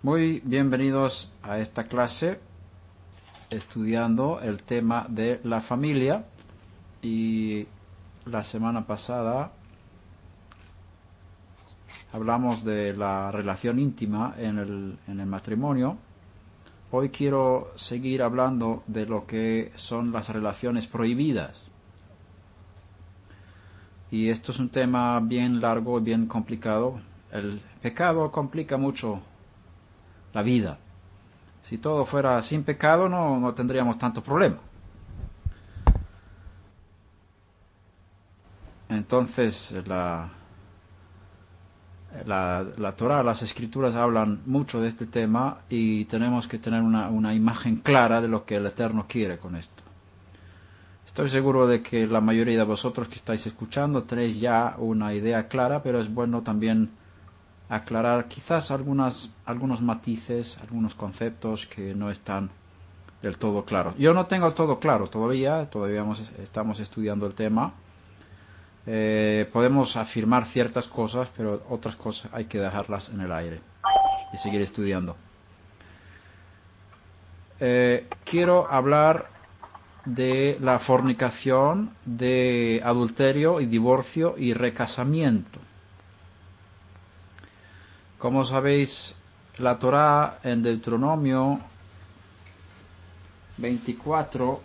[0.00, 2.38] Muy bienvenidos a esta clase
[3.50, 6.24] estudiando el tema de la familia
[7.02, 7.66] y
[8.24, 9.50] la semana pasada
[12.12, 15.96] hablamos de la relación íntima en el, en el matrimonio.
[16.92, 21.66] Hoy quiero seguir hablando de lo que son las relaciones prohibidas.
[24.12, 27.00] Y esto es un tema bien largo y bien complicado.
[27.32, 29.20] El pecado complica mucho
[30.32, 30.78] la vida.
[31.60, 34.58] Si todo fuera sin pecado no, no tendríamos tanto problema.
[38.88, 40.30] Entonces la,
[42.24, 47.08] la, la Torah, las escrituras hablan mucho de este tema y tenemos que tener una,
[47.08, 49.82] una imagen clara de lo que el Eterno quiere con esto.
[51.04, 55.48] Estoy seguro de que la mayoría de vosotros que estáis escuchando tenéis ya una idea
[55.48, 56.90] clara, pero es bueno también
[57.68, 62.50] aclarar quizás algunas, algunos matices, algunos conceptos que no están
[63.22, 63.94] del todo claros.
[63.98, 66.04] Yo no tengo todo claro todavía, todavía
[66.42, 67.72] estamos estudiando el tema.
[68.86, 73.60] Eh, podemos afirmar ciertas cosas, pero otras cosas hay que dejarlas en el aire
[74.32, 75.16] y seguir estudiando.
[77.60, 79.28] Eh, quiero hablar
[80.04, 85.60] de la fornicación, de adulterio y divorcio y recasamiento.
[88.18, 89.14] Como sabéis,
[89.58, 91.60] la Torá en Deuteronomio
[93.58, 94.60] 24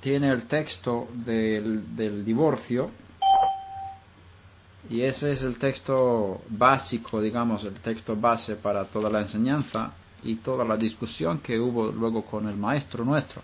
[0.00, 2.90] tiene el texto del, del, divorcio
[4.90, 9.92] y ese es el texto básico, digamos, el texto base para toda la enseñanza
[10.24, 13.40] y toda la discusión que hubo luego con el maestro nuestro.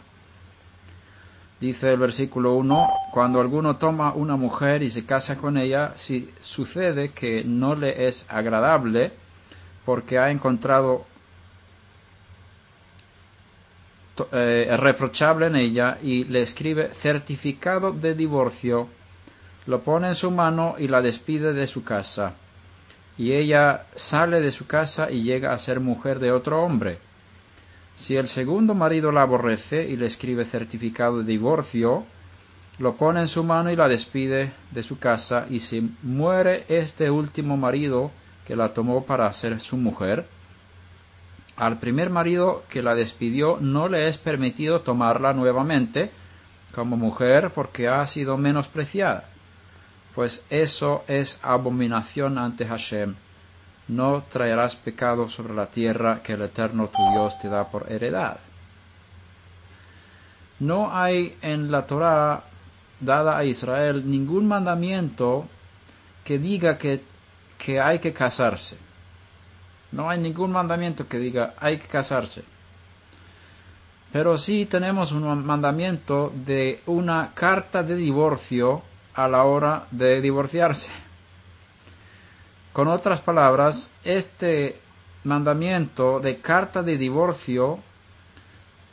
[1.61, 6.33] Dice el versículo 1, cuando alguno toma una mujer y se casa con ella, si
[6.39, 9.11] sucede que no le es agradable
[9.85, 11.05] porque ha encontrado
[14.31, 18.87] eh, reprochable en ella y le escribe certificado de divorcio,
[19.67, 22.35] lo pone en su mano y la despide de su casa.
[23.17, 27.08] Y ella sale de su casa y llega a ser mujer de otro hombre
[27.99, 32.07] si el segundo marido la aborrece y le escribe certificado de divorcio,
[32.79, 37.11] lo pone en su mano y la despide de su casa, y si muere este
[37.11, 38.13] último marido
[38.47, 40.29] que la tomó para ser su mujer,
[41.57, 46.13] al primer marido que la despidió no le es permitido tomarla nuevamente
[46.73, 49.25] como mujer porque ha sido menospreciada,
[50.15, 53.17] pues eso es abominación ante Hashem
[53.89, 58.39] no traerás pecado sobre la tierra que el Eterno tu Dios te da por heredad.
[60.61, 62.43] No hay en la Torah
[63.01, 65.47] dada a Israel ningún mandamiento
[66.25, 67.03] que diga que,
[67.57, 68.77] que hay que casarse.
[69.93, 72.45] No hay ningún mandamiento que diga hay que casarse.
[74.13, 78.83] Pero sí tenemos un mandamiento de una carta de divorcio
[79.15, 80.91] a la hora de divorciarse.
[82.79, 84.79] Con otras palabras, este
[85.25, 87.81] mandamiento de carta de divorcio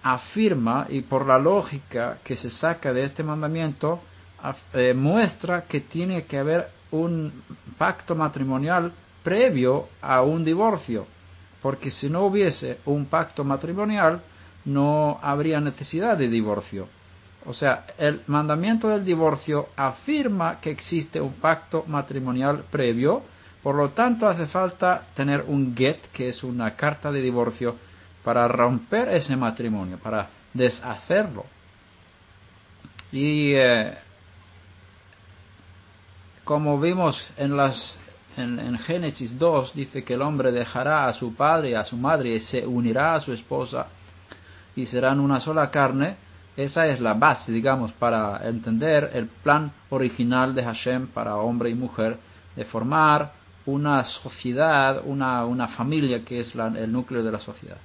[0.01, 3.99] afirma, y por la lógica que se saca de este mandamiento,
[4.73, 7.43] eh, muestra que tiene que haber un
[7.77, 8.91] pacto matrimonial
[9.21, 11.05] previo a un divorcio,
[11.61, 14.19] porque si no hubiese un pacto matrimonial,
[14.65, 16.87] no habría necesidad de divorcio.
[17.45, 23.21] O sea, el mandamiento del divorcio afirma que existe un pacto matrimonial previo,
[23.65, 27.75] por lo tanto, hace falta tener un get, que es una carta de divorcio,
[28.23, 31.47] para romper ese matrimonio, para deshacerlo.
[33.11, 33.91] Y eh,
[36.43, 37.97] como vimos en, las,
[38.37, 41.97] en, en, Génesis 2, dice que el hombre dejará a su padre y a su
[41.97, 43.87] madre y se unirá a su esposa
[44.75, 46.17] y serán una sola carne.
[46.55, 51.73] Esa es la base, digamos, para entender el plan original de Hashem para hombre y
[51.73, 52.19] mujer,
[52.55, 57.77] de formar una sociedad, una, una familia que es el núcleo de la sociedad.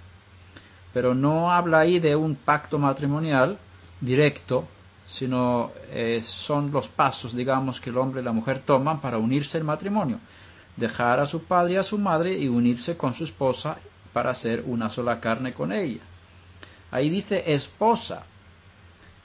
[0.92, 3.58] Pero no habla ahí de un pacto matrimonial
[4.00, 4.66] directo,
[5.06, 9.58] sino eh, son los pasos, digamos, que el hombre y la mujer toman para unirse
[9.58, 10.20] al matrimonio.
[10.76, 13.76] dejar a su padre y a su madre y unirse con su esposa
[14.12, 16.00] para hacer una sola carne con ella.
[16.90, 18.22] Ahí dice esposa.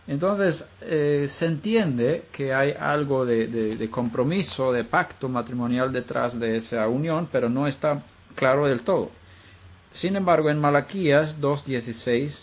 [0.07, 6.87] Entonces eh, se entiende que hay algo de, compromiso, de pacto matrimonial detrás de esa
[6.87, 8.03] unión, pero no está
[8.35, 9.09] claro del todo.
[9.91, 12.41] Sin embargo, en Malaquías 2.16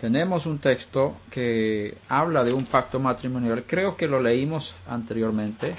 [0.00, 3.64] tenemos un texto que habla de un pacto matrimonial.
[3.66, 5.74] Creo que lo leímos anteriormente.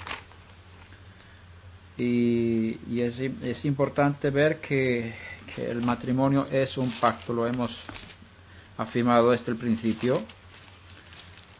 [1.97, 5.13] Y, es, importante ver que,
[5.57, 8.08] el matrimonio es un pacto, lo hemos
[8.79, 10.23] afirmado desde el principio.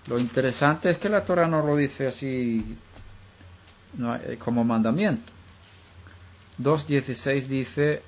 [0.08, 2.66] Lo interesante es que la Torah no lo dice así
[4.40, 5.32] como mandamiento.
[6.62, 8.02] 2.16 dice,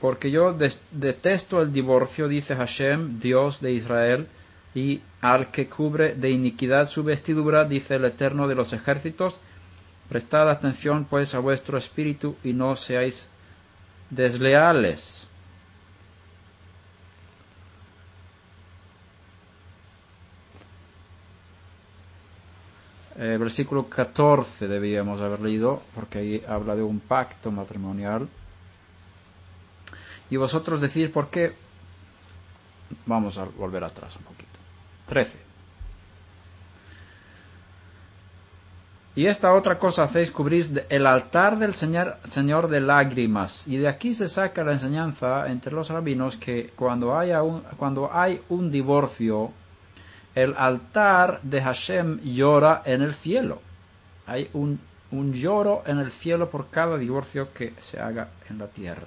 [0.00, 0.56] porque yo
[0.92, 4.28] detesto el divorcio, dice Hashem, Dios de Israel,
[4.74, 9.40] y al que cubre de iniquidad su vestidura, dice el Eterno de los ejércitos,
[10.08, 13.28] prestad atención pues a vuestro espíritu y no seáis
[14.10, 15.27] desleales.
[23.20, 28.28] Eh, versículo 14 debíamos haber leído, porque ahí habla de un pacto matrimonial.
[30.30, 31.52] Y vosotros decís por qué.
[33.06, 34.58] Vamos a volver atrás un poquito.
[35.06, 35.48] 13.
[39.16, 43.66] Y esta otra cosa hacéis cubrir el altar del señor, señor de lágrimas.
[43.66, 47.40] Y de aquí se saca la enseñanza entre los rabinos que cuando, haya
[47.76, 49.52] cuando hay un divorcio,
[50.34, 53.60] el altar de Hashem llora en el cielo.
[54.26, 54.80] Hay un,
[55.10, 59.06] un lloro en el cielo por cada divorcio que se haga en la tierra.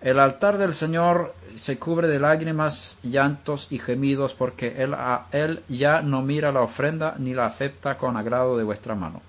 [0.00, 4.96] El altar del Señor se cubre de lágrimas, llantos y gemidos, porque él,
[5.32, 9.20] él, ya no mira la ofrenda ni la acepta con agrado de vuestra mano.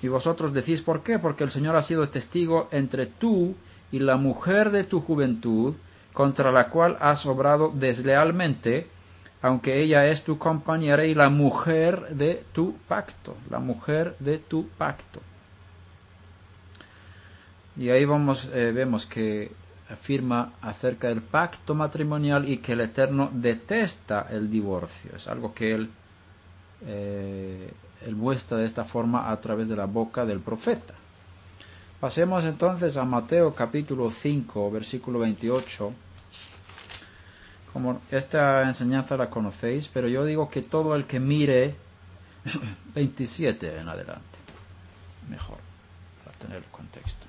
[0.00, 1.18] Y vosotros decís, ¿por qué?
[1.18, 3.54] Porque el Señor ha sido testigo entre tú
[3.92, 5.74] y la mujer de tu juventud,
[6.14, 8.86] contra la cual has obrado deslealmente,
[9.42, 14.68] aunque ella es tu compañera y la mujer de tu pacto, la mujer de tu
[14.68, 15.20] pacto.
[17.76, 19.52] Y ahí vamos, eh, vemos que
[19.88, 25.12] afirma acerca del pacto matrimonial y que el Eterno detesta el divorcio.
[25.14, 25.90] Es algo que él,
[26.86, 27.70] eh,
[28.04, 30.94] él muestra de esta forma a través de la boca del profeta.
[32.00, 35.92] Pasemos entonces a Mateo capítulo 5, versículo 28.
[38.10, 41.74] Esta enseñanza la conocéis, pero yo digo que todo el que mire
[42.94, 44.38] 27 en adelante,
[45.28, 45.58] mejor,
[46.24, 47.26] para tener el contexto.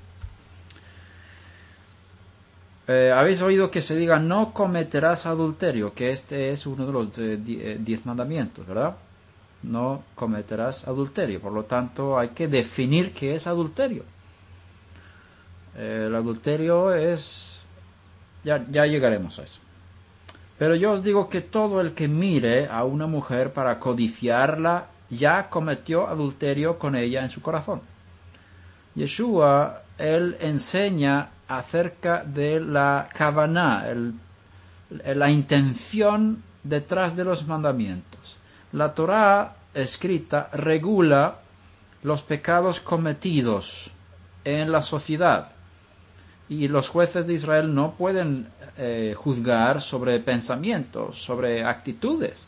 [2.87, 7.19] Eh, habéis oído que se diga no cometerás adulterio, que este es uno de los
[7.19, 8.95] eh, eh, diez mandamientos, ¿verdad?
[9.61, 11.39] No cometerás adulterio.
[11.39, 14.03] Por lo tanto, hay que definir qué es adulterio.
[15.75, 17.65] el adulterio es...
[18.43, 19.59] Ya llegaremos a eso.
[20.59, 25.49] Pero yo os digo que todo el que mire a una mujer para codiciarla ya
[25.49, 27.81] cometió adulterio con ella en su corazón.
[28.93, 33.85] Yeshua, él enseña acerca de la kavaná,
[34.89, 38.35] la intención detrás de los mandamientos.
[38.73, 41.39] La Torá escrita regula
[42.03, 43.91] los pecados cometidos
[44.43, 45.53] en la sociedad
[46.49, 52.47] y los jueces de Israel no pueden eh, juzgar sobre pensamientos, sobre actitudes,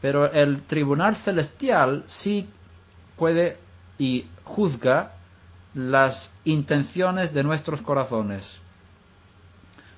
[0.00, 2.48] pero el tribunal celestial sí
[3.16, 3.58] puede
[3.98, 5.12] y juzga
[5.74, 8.58] las intenciones de nuestros corazones.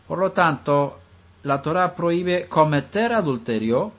[0.09, 0.99] Por lo tanto,
[1.45, 3.93] la Torah prohíbe cometer adulterio,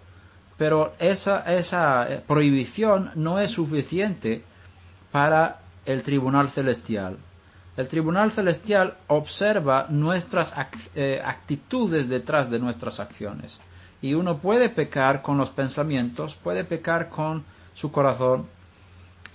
[0.58, 4.44] pero esa, esa prohibición no es suficiente
[5.12, 7.18] para el tribunal celestial.
[7.78, 10.54] El tribunal celestial observa nuestras
[10.96, 13.60] eh, actitudes detrás de nuestras acciones.
[14.02, 18.48] Y uno puede pecar con los pensamientos, puede pecar con su corazón,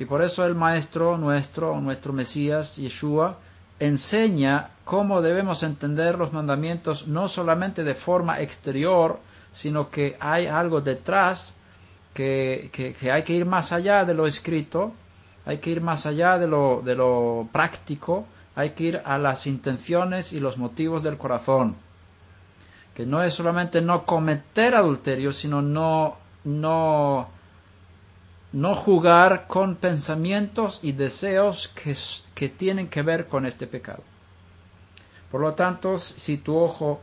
[0.00, 3.36] y por eso el Maestro nuestro, nuestro Mesías, Yeshua,
[3.78, 9.20] enseña cómo debemos entender los mandamientos no solamente de forma exterior,
[9.52, 11.54] sino que hay algo detrás,
[12.14, 14.94] que, que, hay que ir más allá de lo escrito,
[15.46, 19.46] hay que ir más allá de lo, de lo práctico, hay que ir a las
[19.46, 21.76] intenciones y los motivos del corazón.
[22.94, 27.28] Que no es solamente no cometer adulterio, sino no, no
[28.52, 31.96] no jugar con pensamientos y deseos que,
[32.34, 34.02] que, tienen que ver con este pecado.
[35.30, 37.00] Por lo tanto, si tu ojo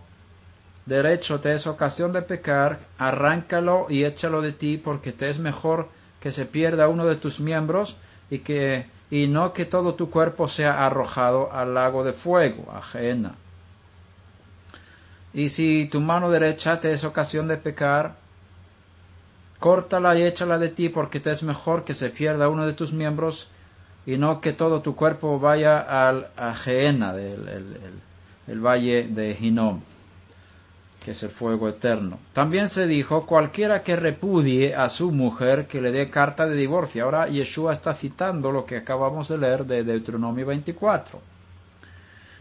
[0.86, 5.90] derecho te es ocasión de pecar, arráncalo y échalo de ti porque te es mejor
[6.20, 7.96] que se pierda uno de tus miembros
[8.30, 13.36] y que y no que todo tu cuerpo sea arrojado al lago de fuego, ajena.
[15.34, 18.16] Y si tu mano derecha te es ocasión de pecar,
[19.60, 22.92] córtala y échala de ti, porque te es mejor que se pierda uno de tus
[22.92, 23.48] miembros
[24.06, 28.02] y no que todo tu cuerpo vaya al ajena del
[28.48, 29.82] el, valle de Hinom
[31.08, 32.20] que es el fuego eterno.
[32.34, 37.06] También se dijo, cualquiera que repudie a su mujer que le dé carta de divorcio.
[37.06, 41.22] Ahora Yeshua está citando lo que acabamos de leer de Deuteronomio 24.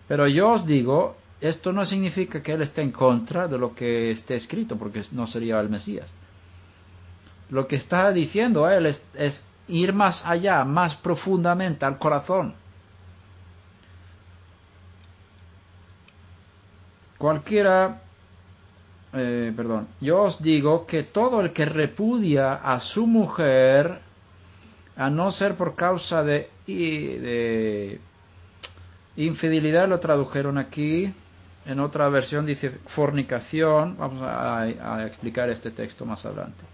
[0.09, 4.11] Pero yo os digo, esto no significa que él esté en contra de lo que
[4.11, 6.13] esté escrito, porque no sería el Mesías.
[7.51, 12.53] Lo que está diciendo él es, es ir más allá, más profundamente al corazón.
[17.17, 18.01] Cualquiera
[19.13, 24.01] eh, perdón, yo os digo que todo el que repudia a su mujer,
[24.97, 28.01] a no ser por causa de, de
[29.17, 31.13] infidelidad, lo tradujeron aquí,
[31.65, 36.65] en otra versión dice fornicación, vamos a explicar este texto más adelante.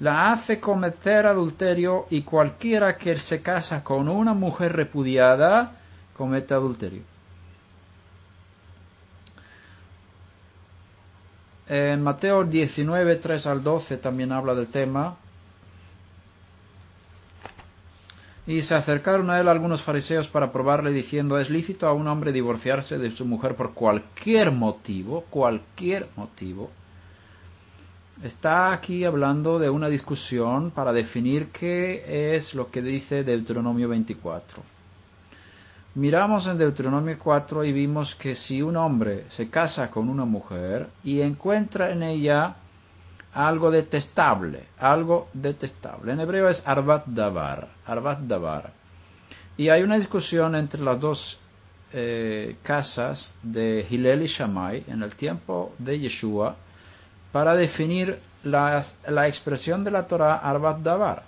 [0.00, 5.72] La hace cometer adulterio y cualquiera que se casa con una mujer repudiada
[6.16, 7.02] comete adulterio.
[11.68, 15.16] En Mateo 19, 3 al 12 también habla del tema.
[18.46, 22.32] Y se acercaron a él algunos fariseos para probarle diciendo, ¿es lícito a un hombre
[22.32, 25.26] divorciarse de su mujer por cualquier motivo?
[25.28, 26.70] Cualquier motivo.
[28.22, 34.77] Está aquí hablando de una discusión para definir qué es lo que dice Deuteronomio 24.
[35.94, 40.88] Miramos en Deuteronomio 4 y vimos que si un hombre se casa con una mujer
[41.02, 42.56] y encuentra en ella
[43.32, 46.12] algo detestable, algo detestable.
[46.12, 47.68] En hebreo es arbat davar,
[48.26, 48.72] davar.
[49.56, 51.40] Y hay una discusión entre las dos
[51.92, 56.56] eh, casas de Hillel y Shammai en el tiempo de Yeshua
[57.32, 61.22] para definir la, la expresión de la Torah arbat davar.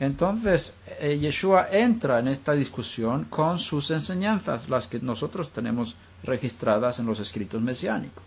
[0.00, 6.98] Entonces, eh, Yeshua entra en esta discusión con sus enseñanzas, las que nosotros tenemos registradas
[6.98, 8.24] en los escritos mesiánicos.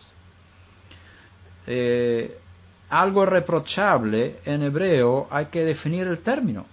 [1.66, 2.38] Eh,
[2.92, 6.68] algo reprochable en hebreo hay que definir el término.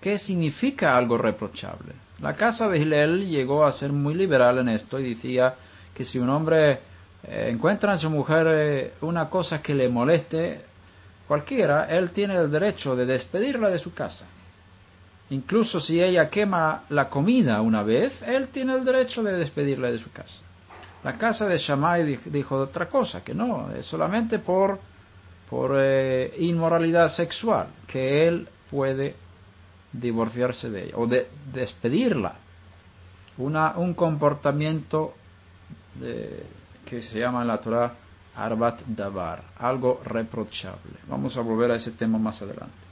[0.00, 1.92] ¿Qué significa algo reprochable?
[2.20, 5.54] La casa de Hillel llegó a ser muy liberal en esto y decía
[5.94, 6.80] que si un hombre
[7.22, 10.64] eh, encuentra en su mujer una cosa que le moleste,
[11.26, 14.26] cualquiera, él tiene el derecho de despedirla de su casa.
[15.30, 19.98] Incluso si ella quema la comida una vez, él tiene el derecho de despedirla de
[19.98, 20.42] su casa.
[21.02, 24.78] La casa de Shammai dijo otra cosa, que no, es solamente por,
[25.48, 29.14] por eh, inmoralidad sexual, que él puede
[29.92, 32.36] divorciarse de ella o de, despedirla.
[33.38, 35.14] Un comportamiento
[36.84, 37.92] que se llama en la Torah
[38.36, 40.98] Arbat Davar, algo reprochable.
[41.08, 42.86] Vamos a volver a ese tema más adelante.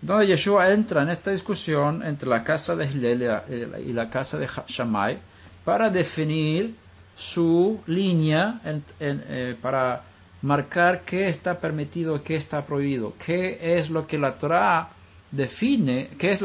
[0.00, 3.22] Donde Yeshua entra en esta discusión entre la casa de Hillel
[3.86, 5.18] y la casa de Shammai
[5.64, 6.76] para definir
[7.16, 8.60] su línea,
[9.00, 10.02] eh, para
[10.42, 14.90] marcar qué está permitido qué está prohibido, qué es lo que la Torah
[15.30, 16.40] define, qué es,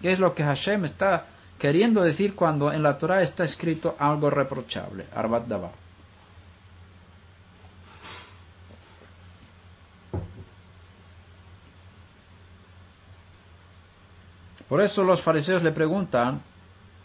[0.00, 1.26] qué es lo que Hashem está
[1.58, 5.81] queriendo decir cuando en la Torah está escrito algo reprochable, Arbat Davar.
[14.72, 16.40] Por eso los fariseos le preguntan,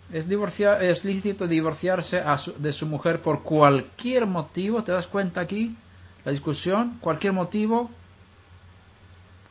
[0.09, 2.24] ¿es, ¿es lícito divorciarse
[2.59, 4.86] de su mujer por cualquier motivo?
[4.86, 5.75] ¿Te das cuenta aquí?
[6.24, 7.91] La discusión, cualquier motivo.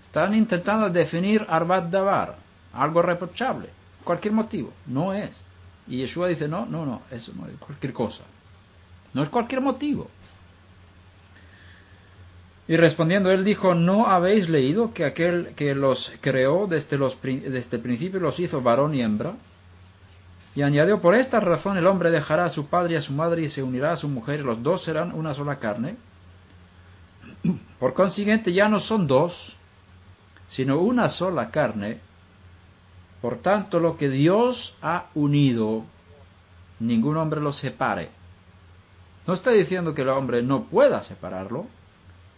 [0.01, 2.39] Están intentando definir Arbat Davar,
[2.73, 3.69] algo reprochable,
[4.03, 4.73] cualquier motivo.
[4.87, 5.43] No es.
[5.87, 8.25] Y Yeshua dice, no, no, no, eso no es cualquier cosa.
[9.13, 10.09] No es cualquier motivo.
[12.69, 17.77] Y respondiendo él dijo, ¿no habéis leído que aquel que los creó desde, los, desde
[17.77, 19.35] el principio los hizo varón y hembra?
[20.57, 23.43] Y añadió, por esta razón el hombre dejará a su padre y a su madre
[23.43, 25.97] y se unirá a su mujer y los dos serán una sola carne.
[27.79, 29.57] Por consiguiente ya no son dos,
[30.47, 32.01] sino una sola carne.
[33.21, 35.85] Por tanto, lo que Dios ha unido,
[36.81, 38.11] ningún hombre lo separe.
[39.27, 41.67] No está diciendo que el hombre no pueda separarlo,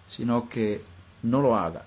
[0.08, 0.82] sino que
[1.22, 1.84] no lo haga.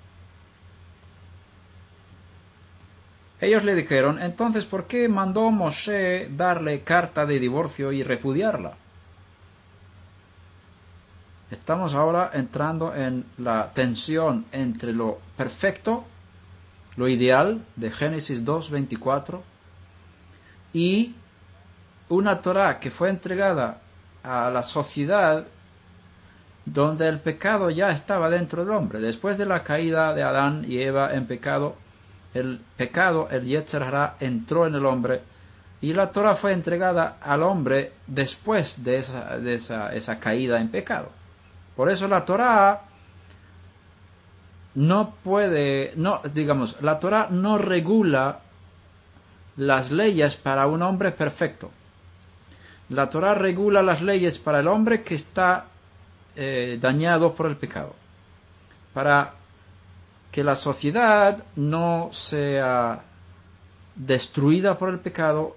[3.42, 8.78] Ellos le dijeron, entonces, ¿por qué mandó Moshe darle carta de divorcio y repudiarla?
[11.50, 16.06] Estamos ahora entrando en la tensión entre lo perfecto,
[16.96, 19.42] lo ideal de Génesis 2.24
[20.72, 21.16] y
[22.10, 23.82] una Torah que fue entregada
[24.24, 25.46] a la sociedad
[26.66, 29.00] donde el pecado ya estaba dentro del hombre.
[29.00, 31.76] Después de la caída de Adán y Eva en pecado,
[32.34, 33.84] el pecado, el Yetzer
[34.20, 35.22] entró en el hombre
[35.82, 40.70] y la Torah fue entregada al hombre después de esa, de esa, esa caída en
[40.70, 41.10] pecado.
[41.76, 42.82] Por eso la Torah
[44.76, 48.40] no puede, no, digamos, la Torah no regula
[49.58, 51.72] las leyes para un hombre perfecto.
[52.90, 55.66] La Torah regula las leyes para el hombre que está
[56.36, 57.96] eh, dañado por el pecado.
[58.94, 59.34] Para
[60.32, 63.04] que la sociedad no sea
[63.96, 65.56] destruida por el pecado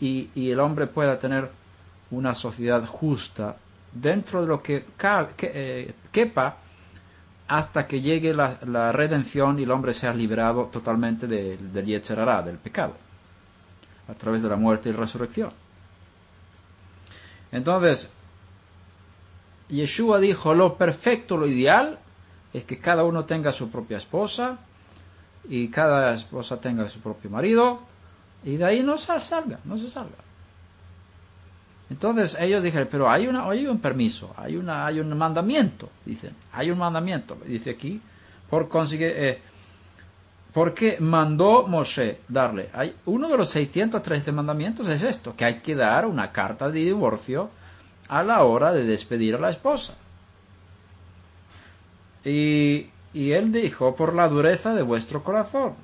[0.00, 1.50] y, el hombre pueda tener
[2.10, 3.56] una sociedad justa
[3.92, 4.86] dentro de lo que,
[5.42, 6.56] eh, quepa
[7.46, 12.94] hasta que llegue la, redención y el hombre sea liberado totalmente del de del pecado,
[14.08, 15.50] a través de la muerte y resurrección.
[17.52, 18.12] Entonces,
[19.70, 21.98] Yeshua dijo, lo perfecto, lo ideal,
[22.52, 24.58] es que cada uno tenga su propia esposa
[25.48, 27.80] y cada esposa tenga su propio marido
[28.44, 30.16] y de ahí no se salga, no se salga.
[31.90, 36.34] Entonces ellos dijeron, pero hay, una, hay un permiso, hay, una, hay un mandamiento, dicen,
[36.52, 38.00] hay un mandamiento, dice aquí,
[38.52, 39.42] eh,
[40.52, 42.70] porque mandó Moshe darle.
[42.72, 46.80] Hay, uno de los 613 mandamientos es esto, que hay que dar una carta de
[46.80, 47.50] divorcio
[48.10, 49.94] a la hora de despedir a la esposa.
[52.24, 55.74] Y, y él dijo, por la dureza de vuestro corazón.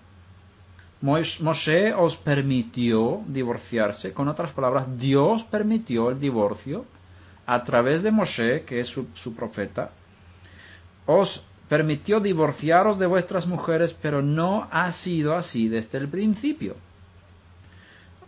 [1.01, 6.85] Moshe os permitió divorciarse, con otras palabras, Dios permitió el divorcio
[7.47, 9.91] a través de Moshe, que es su, su profeta,
[11.07, 16.75] os permitió divorciaros de vuestras mujeres, pero no ha sido así desde el principio.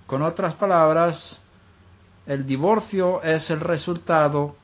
[0.06, 1.40] Con otras palabras,
[2.28, 4.54] el divorcio es el resultado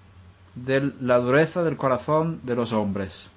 [0.54, 3.30] de la dureza del corazón de los hombres.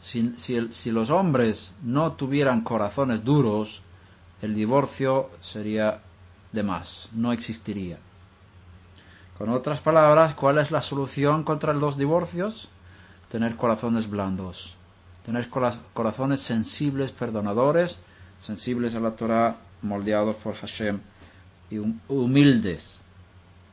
[0.00, 3.82] Si, los hombres no tuvieran corazones duros,
[4.42, 6.00] el divorcio sería
[6.50, 7.98] de más, no existiría.
[9.38, 12.68] Con otras palabras, ¿cuál es la solución contra los divorcios?
[13.28, 14.74] tener corazones blandos,
[15.24, 17.98] tener corazones sensibles, perdonadores,
[18.38, 21.00] sensibles a la Torah, moldeados por Hashem
[21.72, 22.98] y humildes.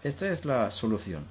[0.04, 1.26] Esta es la solución.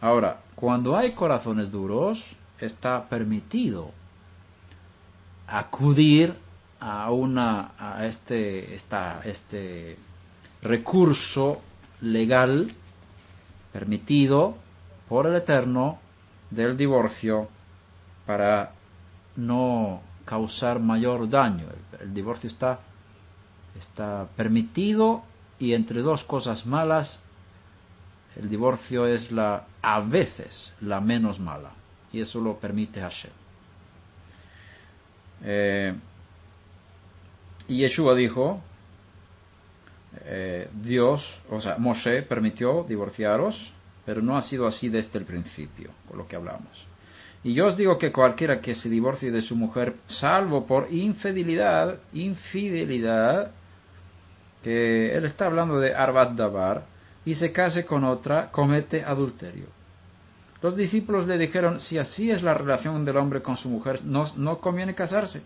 [0.00, 3.90] Ahora, cuando hay corazones duros, está permitido
[5.46, 6.34] acudir
[6.80, 9.96] a una a este esta, este
[10.62, 11.60] recurso
[12.00, 12.68] legal
[13.72, 14.56] permitido
[15.08, 15.98] por el Eterno
[16.50, 17.48] del divorcio
[18.26, 18.72] para
[19.36, 21.66] no causar mayor daño.
[22.00, 22.80] El, divorcio está,
[23.78, 25.22] está permitido
[25.60, 27.22] y entre dos cosas malas,
[28.36, 31.70] el divorcio es la, a veces, la menos mala.
[32.12, 33.30] Y eso lo permite Hashem.
[35.44, 35.94] Eh,
[37.68, 38.60] y Yeshua dijo,
[40.24, 43.72] eh, Dios, o sea, Moshe permitió divorciaros
[44.04, 46.86] pero no ha sido así desde el principio, por lo que hablamos.
[47.44, 52.00] Y yo os digo que cualquiera que se divorcie de su mujer, salvo por infidelidad,
[52.12, 53.52] infidelidad,
[54.62, 56.84] que él está hablando de Arbat Dabar,
[57.24, 59.66] y se case con otra, comete adulterio.
[60.62, 64.24] Los discípulos le dijeron, si así es la relación del hombre con su mujer, no,
[64.36, 65.42] no conviene casarse.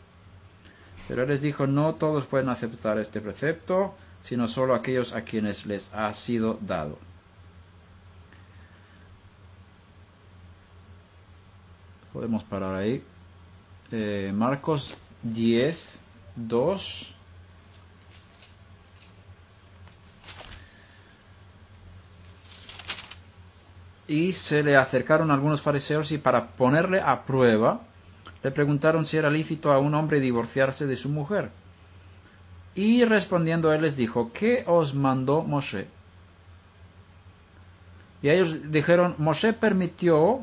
[1.07, 5.66] Pero él les dijo, no todos pueden aceptar este precepto, sino solo aquellos a quienes
[5.66, 6.98] les ha sido dado.
[12.12, 13.03] Podemos parar ahí.
[13.92, 15.98] Eh, Marcos 10,
[16.37, 17.13] 2.
[24.06, 27.80] Y se le acercaron algunos fariseos y para ponerle a prueba
[28.42, 31.50] le preguntaron si era lícito a un hombre divorciarse de su mujer.
[32.74, 35.86] Y respondiendo él les dijo, ¿qué os mandó Moshe?
[38.20, 40.40] Y ellos dijeron, Moshe permitió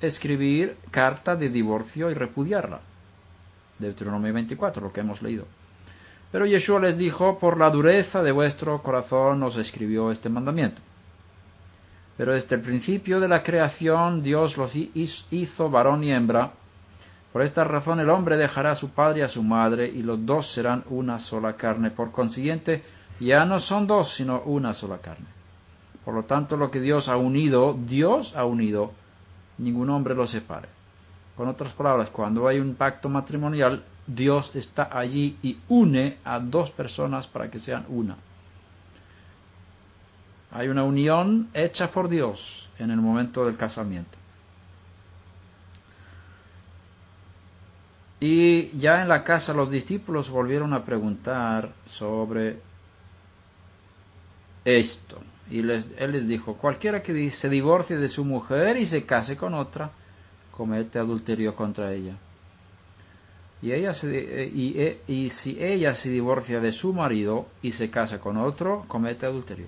[0.00, 2.80] escribir carta de divorcio y repudiarla.
[3.78, 5.46] Deuteronomio 24, lo que hemos leído.
[6.30, 10.80] Pero Yeshua les dijo, por la dureza de vuestro corazón os escribió este mandamiento.
[12.20, 16.52] Pero desde el principio de la creación Dios los hizo varón y hembra.
[17.32, 20.26] Por esta razón el hombre dejará a su padre y a su madre, y los
[20.26, 21.90] dos serán una sola carne.
[21.90, 22.82] Por consiguiente,
[23.20, 25.24] ya no son dos, sino una sola carne.
[26.04, 28.92] Por lo tanto, lo que Dios ha unido, Dios ha unido,
[29.56, 30.68] ningún hombre lo separe.
[31.38, 36.70] Con otras palabras, cuando hay un pacto matrimonial, Dios está allí y une a dos
[36.70, 38.18] personas para que sean una.
[40.52, 44.18] Hay una unión hecha por Dios en el momento del casamiento.
[48.20, 52.58] Y ya en la casa los discípulos volvieron a preguntar sobre
[54.64, 55.18] esto.
[55.50, 59.54] Y él les dijo, cualquiera que se divorcie de su mujer y se case con
[59.54, 59.90] otra,
[60.50, 62.16] comete adulterio contra ella.
[63.62, 68.36] Y, eh, eh, y si ella se divorcia de su marido y se casa con
[68.36, 69.66] otro, comete adulterio.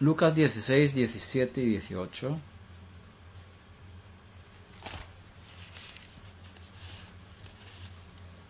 [0.00, 2.38] Lucas 16, 17 y 18.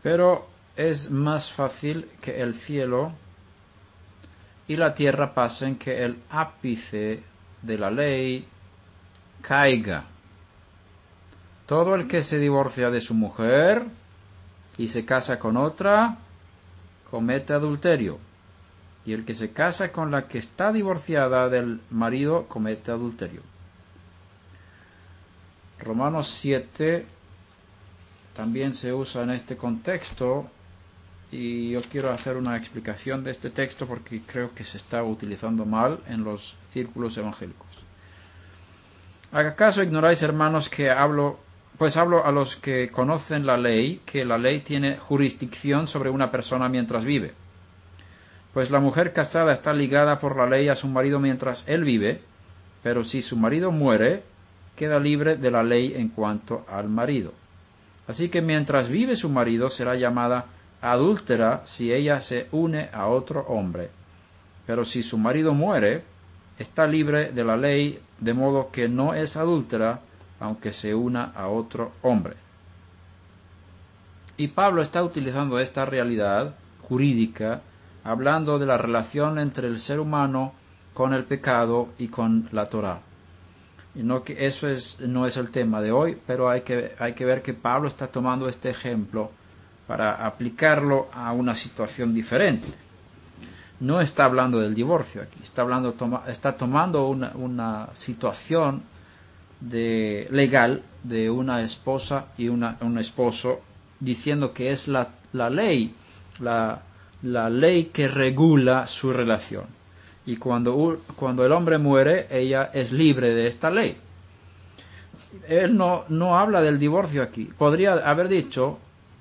[0.03, 3.13] Pero es más fácil que el cielo
[4.69, 7.23] y la tierra pasen que el ápice
[7.63, 8.47] de la ley
[9.43, 10.05] caiga.
[11.67, 13.85] Todo el que se divorcia de su mujer
[14.79, 16.17] y se casa con otra,
[17.11, 18.30] comete adulterio.
[19.05, 23.43] Y el que se casa con la que está divorciada del marido, comete adulterio.
[25.79, 27.07] Romanos 7
[28.35, 30.51] también se usa en este contexto
[31.33, 35.65] y yo quiero hacer una explicación de este texto porque creo que se está utilizando
[35.65, 37.69] mal en los círculos evangélicos.
[39.33, 41.39] ¿Acaso ignoráis, hermanos, que hablo,
[41.79, 46.31] pues hablo a los que conocen la ley, que la ley tiene jurisdicción sobre una
[46.31, 47.33] persona mientras vive?
[48.53, 52.21] Pues la mujer casada está ligada por la ley a su marido mientras él vive,
[52.83, 54.23] pero si su marido muere,
[54.77, 57.33] queda libre de la ley en cuanto al marido.
[58.09, 60.47] Así que mientras vive su marido será llamada
[60.81, 63.91] adúltera si ella se une a otro hombre.
[64.67, 66.03] Pero si su marido muere,
[66.59, 70.01] está libre de la ley, de modo que no es adúltera,
[70.41, 72.35] aunque se una a otro hombre.
[74.37, 76.55] Y Pablo está utilizando esta realidad
[76.89, 77.61] jurídica,
[78.05, 80.53] hablando de la relación entre el ser humano
[80.95, 83.01] con el pecado y con la Torah.
[83.95, 87.15] Y no que eso es, no es el tema de hoy, pero hay que, hay
[87.15, 89.31] que ver que Pablo está tomando este ejemplo
[89.87, 92.69] para aplicarlo a una situación diferente.
[93.81, 95.95] No está hablando del divorcio aquí, está, hablando,
[96.29, 98.83] está tomando una, situación
[99.61, 103.61] de, legal de una esposa y una, un esposo
[103.99, 105.95] diciendo que es la, la ley,
[106.39, 106.83] la,
[107.23, 109.65] la, ley que regula su relación.
[110.27, 113.97] Y cuando, cuando el hombre muere, ella es libre de esta ley.
[115.49, 117.45] Él no, no habla del divorcio aquí.
[117.45, 118.79] Podría haber dicho,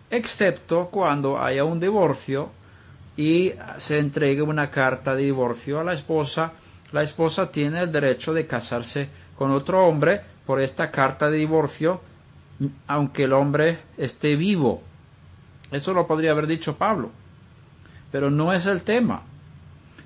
[0.09, 2.51] excepto cuando haya un divorcio
[3.15, 6.53] y se entregue una carta de divorcio a la esposa,
[6.91, 12.01] la esposa tiene el derecho de casarse con otro hombre por esta carta de divorcio,
[12.87, 14.81] aunque el hombre esté vivo.
[15.71, 17.11] Eso lo podría haber dicho Pablo,
[18.11, 19.21] pero no es el tema.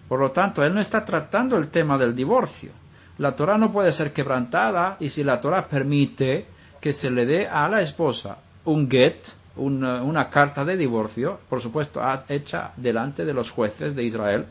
[0.07, 2.71] Por lo tanto, él no está tratando el tema del divorcio.
[3.17, 6.47] La Torah no puede ser quebrantada y si la Torah permite
[6.81, 12.01] que se le dé a la esposa un get, una, carta de divorcio, por supuesto,
[12.27, 14.45] hecha delante de los jueces de Israel.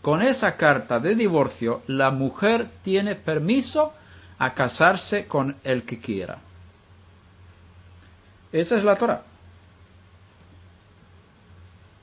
[0.00, 3.92] Con esa carta de divorcio, la mujer tiene permiso
[4.38, 6.38] a casarse con el que quiera.
[8.52, 9.22] Esa es la Torah.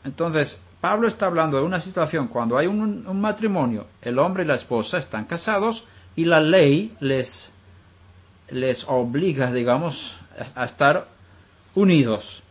[0.09, 4.55] Entonces, Pablo está hablando de una situación cuando hay un, matrimonio, el hombre y la
[4.55, 7.53] esposa están casados y la ley les,
[8.49, 10.17] les obliga, digamos,
[10.55, 11.07] a estar
[11.75, 12.41] unidos.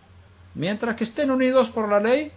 [0.54, 2.30] Mientras que estén unidos por la ley,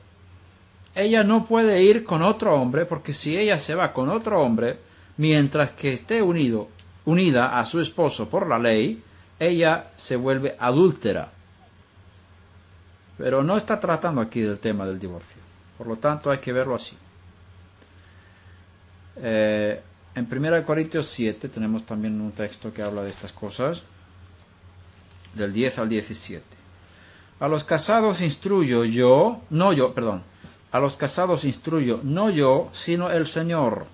[0.96, 4.80] ella no puede ir con otro hombre, porque si ella se va con otro hombre,
[5.18, 6.68] mientras que esté unido,
[7.06, 9.04] unida a su esposo por la ley,
[9.38, 11.32] ella se vuelve adúltera.
[13.22, 15.40] Pero no está tratando aquí del tema del divorcio.
[15.78, 16.98] Por lo tanto, hay que verlo así.
[19.18, 19.80] Eh,
[20.16, 23.84] en 1 Corintios 7 tenemos también un texto que habla de estas cosas,
[25.36, 26.44] del 10 al 17.
[27.40, 30.24] A los casados instruyo yo, no yo, perdón,
[30.72, 33.86] a los casados instruyo no yo, sino el Señor,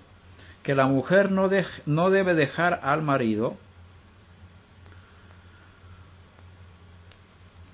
[0.62, 1.50] que la mujer no,
[1.84, 3.56] no debe dejar al marido,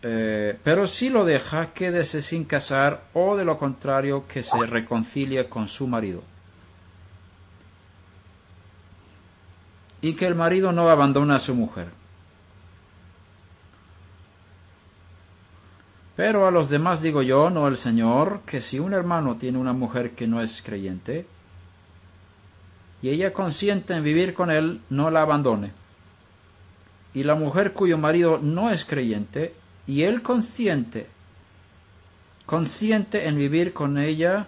[0.04, 5.48] eh, pero si lo deja, quédese sin casar o de lo contrario que se reconcilie
[5.48, 6.22] con su marido.
[10.00, 11.88] Y que el marido no abandone a su mujer
[16.16, 19.72] Pero a los demás digo yo, no el Señor, que si un hermano tiene una
[19.72, 21.26] mujer que no es creyente,
[23.02, 25.72] y ella consiente en vivir con él, no la abandone.
[27.12, 29.54] Y la mujer cuyo marido no es creyente,
[29.86, 31.06] y él consciente,
[32.46, 34.46] consciente en vivir con ella,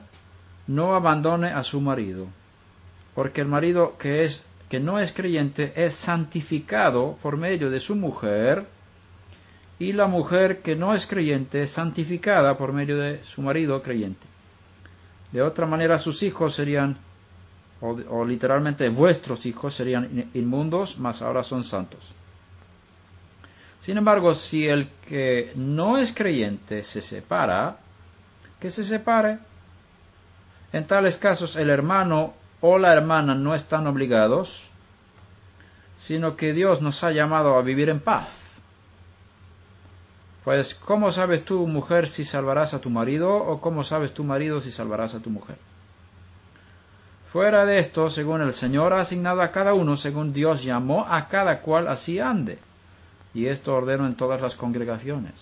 [0.66, 2.26] no abandone a su marido.
[3.14, 7.94] Porque el marido que es que no es creyente es santificado por medio de su
[7.94, 8.66] mujer,
[9.78, 14.26] y la mujer que no es creyente es santificada por medio de su marido creyente.
[15.32, 16.96] De otra manera sus hijos serían,
[17.80, 22.12] o, literalmente vuestros hijos serían inmundos, mas ahora son santos.
[23.80, 27.78] Sin embargo, si el que no es creyente se separa,
[28.60, 29.38] que se separe.
[30.72, 34.68] En tales casos el hermano o la hermana no están obligados,
[35.94, 38.42] sino que Dios nos ha llamado a vivir en paz.
[40.44, 44.60] Pues, ¿cómo sabes tú, mujer, si salvarás a tu marido o cómo sabes tu marido
[44.60, 45.56] si salvarás a tu mujer?
[47.32, 51.28] Fuera de esto, según el Señor ha asignado a cada uno, según Dios llamó a
[51.28, 52.58] cada cual así ande.
[53.36, 55.34] Y esto ordeno en todas las congregaciones.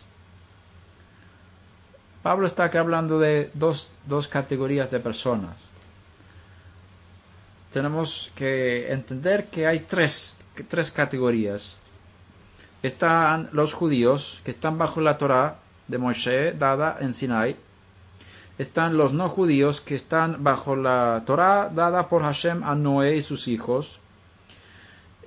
[2.22, 5.68] Pablo está aquí hablando de dos, dos categorías de personas.
[7.72, 10.36] Tenemos que entender que hay tres,
[10.68, 11.78] tres categorías
[12.84, 15.56] están los judíos que están bajo la Torá
[15.88, 17.56] de Moshe dada en Sinai.
[18.58, 23.22] Están los no judíos que están bajo la Torá dada por Hashem a Noé y
[23.22, 24.00] sus hijos.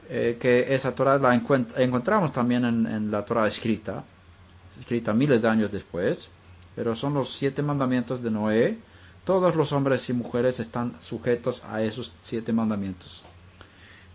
[0.10, 4.06] Eh, que esa Torá la encontramos también en, la Torá escrita,
[4.80, 6.30] escrita miles de años después,
[6.76, 8.78] pero son los siete mandamientos de Noé.
[9.26, 13.24] Todos los hombres y mujeres están sujetos a esos siete mandamientos.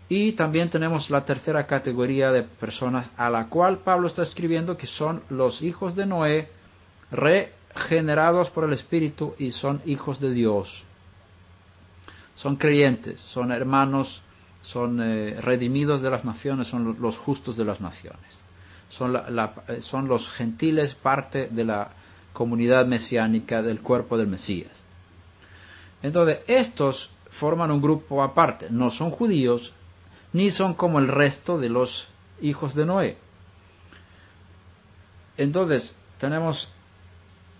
[0.09, 4.87] Y también tenemos la tercera categoría de personas a la cual Pablo está escribiendo, que
[4.87, 6.49] son los hijos de Noé,
[7.11, 10.83] regenerados por el Espíritu y son hijos de Dios.
[12.35, 14.23] Son creyentes, son hermanos,
[14.63, 18.39] son eh, redimidos de las naciones, son los justos de las naciones.
[18.89, 21.91] Son, eh, son los gentiles parte de la
[22.31, 24.83] comunidad mesiánica del cuerpo del Mesías.
[26.01, 29.73] Entonces, estos forman un grupo aparte, no son judíos,
[30.31, 32.07] ni son como el resto de los
[32.41, 33.17] hijos de Noé.
[35.37, 36.69] Entonces, tenemos,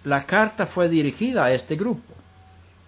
[0.04, 2.14] la carta fue dirigida a este grupo,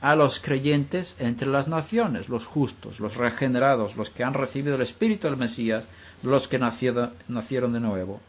[0.06, 4.84] a los creyentes entre las naciones, los justos, los regenerados, los que han recibido el
[4.84, 5.88] Espíritu del Mesías,
[6.22, 8.22] los que nacieron, de nuevo.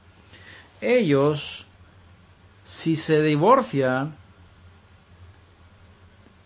[0.81, 1.67] Ellos,
[2.65, 4.17] si se divorcian,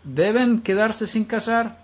[0.02, 1.78] deben quedarse sin casar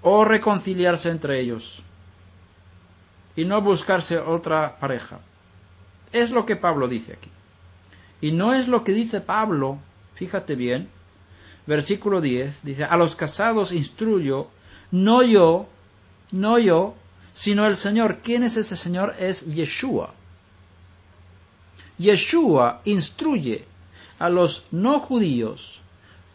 [0.00, 1.82] o reconciliarse entre ellos
[3.36, 5.20] y no buscarse otra pareja.
[6.10, 7.30] Es lo que Pablo dice aquí.
[8.22, 9.78] Y no es lo que dice Pablo,
[10.20, 10.90] fíjate bien,
[11.66, 14.48] versículo 10, dice, a los casados instruyo,
[14.90, 15.66] no yo,
[16.30, 16.94] no yo,
[17.32, 18.18] sino el Señor.
[18.18, 19.14] ¿Quién es ese Señor?
[19.18, 20.12] Es Yeshua.
[21.96, 23.64] Yeshua instruye
[24.18, 25.80] a los no judíos,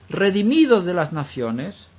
[0.10, 1.92] redimidos de las naciones,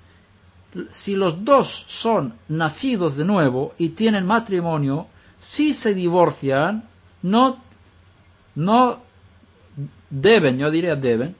[0.90, 5.07] si los dos son nacidos de nuevo y tienen matrimonio,
[5.38, 6.88] si se divorcian,
[7.22, 7.62] no,
[8.57, 8.99] no
[10.11, 11.37] deben, yo diría deben,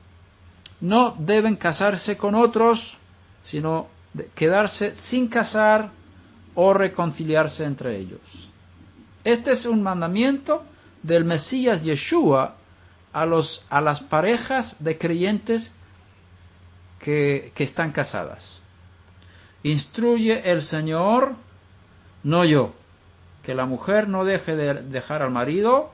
[0.81, 2.99] no deben casarse con otros,
[3.43, 3.89] sino
[4.35, 5.91] quedarse sin casar
[6.55, 8.21] o reconciliarse entre ellos.
[9.25, 10.65] Este es un mandamiento
[11.03, 12.57] del Mesías Yeshua
[13.13, 15.73] a, los, a las parejas de creyentes
[16.99, 18.61] que, que están casadas.
[19.63, 21.35] Instruye el Señor,
[22.23, 22.73] no yo,
[23.43, 25.93] que la mujer no deje de dejar al marido,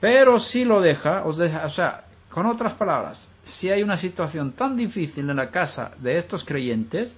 [0.00, 5.30] pero si lo deja, o sea, con otras palabras, si hay una situación tan difícil
[5.30, 7.16] en la casa de estos creyentes,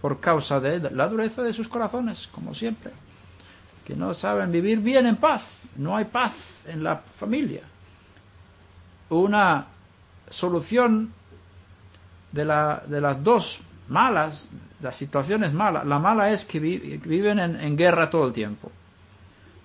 [0.00, 2.90] por causa de la dureza de sus corazones, como siempre,
[3.84, 7.62] que no saben vivir bien en paz, no hay paz en la familia.
[9.10, 9.68] Una
[10.28, 11.12] solución
[12.32, 14.50] de, la, de las dos malas,
[14.80, 15.84] la situación es mala.
[15.84, 18.72] La mala es que viven en, guerra todo el tiempo.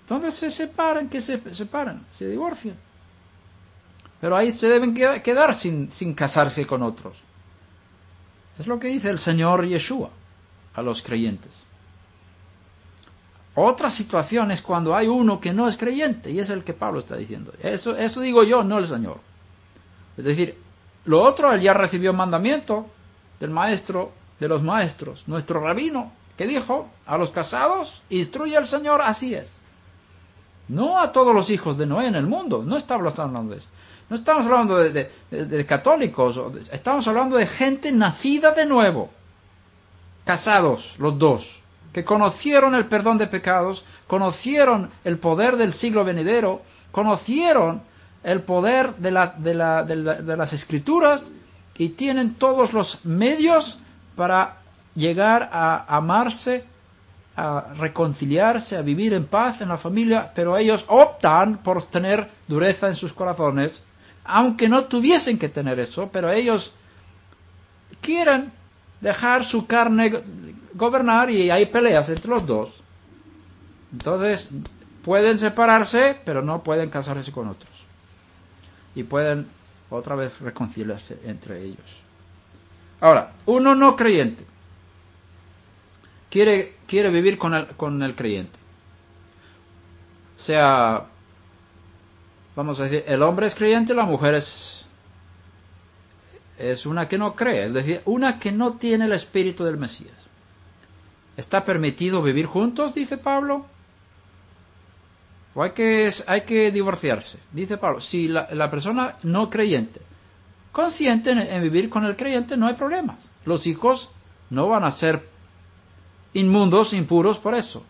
[0.02, 2.76] Entonces se separan, que se separan, se divorcian.
[4.20, 7.18] Pero ahí se deben quedar sin, casarse con otros.
[8.58, 10.10] Es lo que dice el Señor Yeshua
[10.74, 11.62] a los creyentes.
[13.54, 17.00] Otra situación es cuando hay uno que no es creyente, y es el que Pablo
[17.00, 17.54] está diciendo.
[17.62, 19.20] Eso, eso digo yo, no el Señor.
[20.16, 20.58] Es decir,
[21.06, 22.88] lo otro, él ya recibió mandamiento
[23.40, 29.02] del maestro de los maestros, nuestro rabino, que dijo a los casados, instruye al Señor,
[29.02, 29.60] así es.
[30.68, 32.64] No a todos los hijos de Noé en el mundo.
[32.64, 33.70] No estamos hablando de eso.
[34.10, 36.40] No estamos hablando de, católicos.
[36.72, 39.10] Estamos hablando de gente nacida de nuevo.
[40.24, 41.62] Casados, los dos.
[41.92, 43.84] Que conocieron el perdón de pecados.
[44.08, 46.62] Conocieron el poder del siglo venidero.
[46.92, 47.82] Conocieron
[48.24, 51.26] el poder de, de las escrituras.
[51.78, 53.80] Y tienen todos los medios
[54.16, 54.58] para
[54.96, 56.66] llegar a amarse
[57.38, 62.88] a reconciliarse, a vivir en paz en la familia, pero ellos optan por tener dureza
[62.88, 63.84] en sus corazones,
[64.28, 66.74] aunque no tuviesen que tener eso, pero ellos
[68.02, 68.52] quieren
[69.02, 70.22] dejar su carne
[70.74, 72.70] gobernar y hay peleas entre los dos.
[73.92, 74.50] Entonces,
[75.04, 77.72] pueden separarse, pero no pueden casarse con otros.
[78.96, 79.48] Y pueden
[79.90, 82.02] otra vez reconciliarse entre ellos.
[83.00, 84.46] Ahora, uno no creyente
[86.30, 88.60] quiere, quiere vivir con el, con el creyente.
[90.36, 91.06] Sea,
[92.58, 94.88] vamos a decir, el hombre es creyente, la mujer es,
[96.58, 100.18] es una que no cree, es decir, una que no tiene el espíritu del Mesías.
[101.38, 102.96] ¿Está permitido vivir juntos?
[102.96, 103.68] Dice Pablo.
[105.54, 107.38] ¿O hay que, hay que divorciarse?
[107.52, 108.02] Dice Pablo.
[108.02, 110.02] Si la, persona no creyente,
[110.72, 113.32] consciente en, vivir con el creyente, no hay problemas.
[113.46, 114.10] Los hijos
[114.50, 115.30] no van a ser
[116.34, 117.84] inmundos, impuros por eso.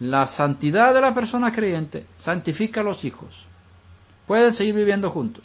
[0.00, 3.44] La santidad de la persona creyente santifica a los hijos.
[4.26, 5.44] Pueden seguir viviendo juntos.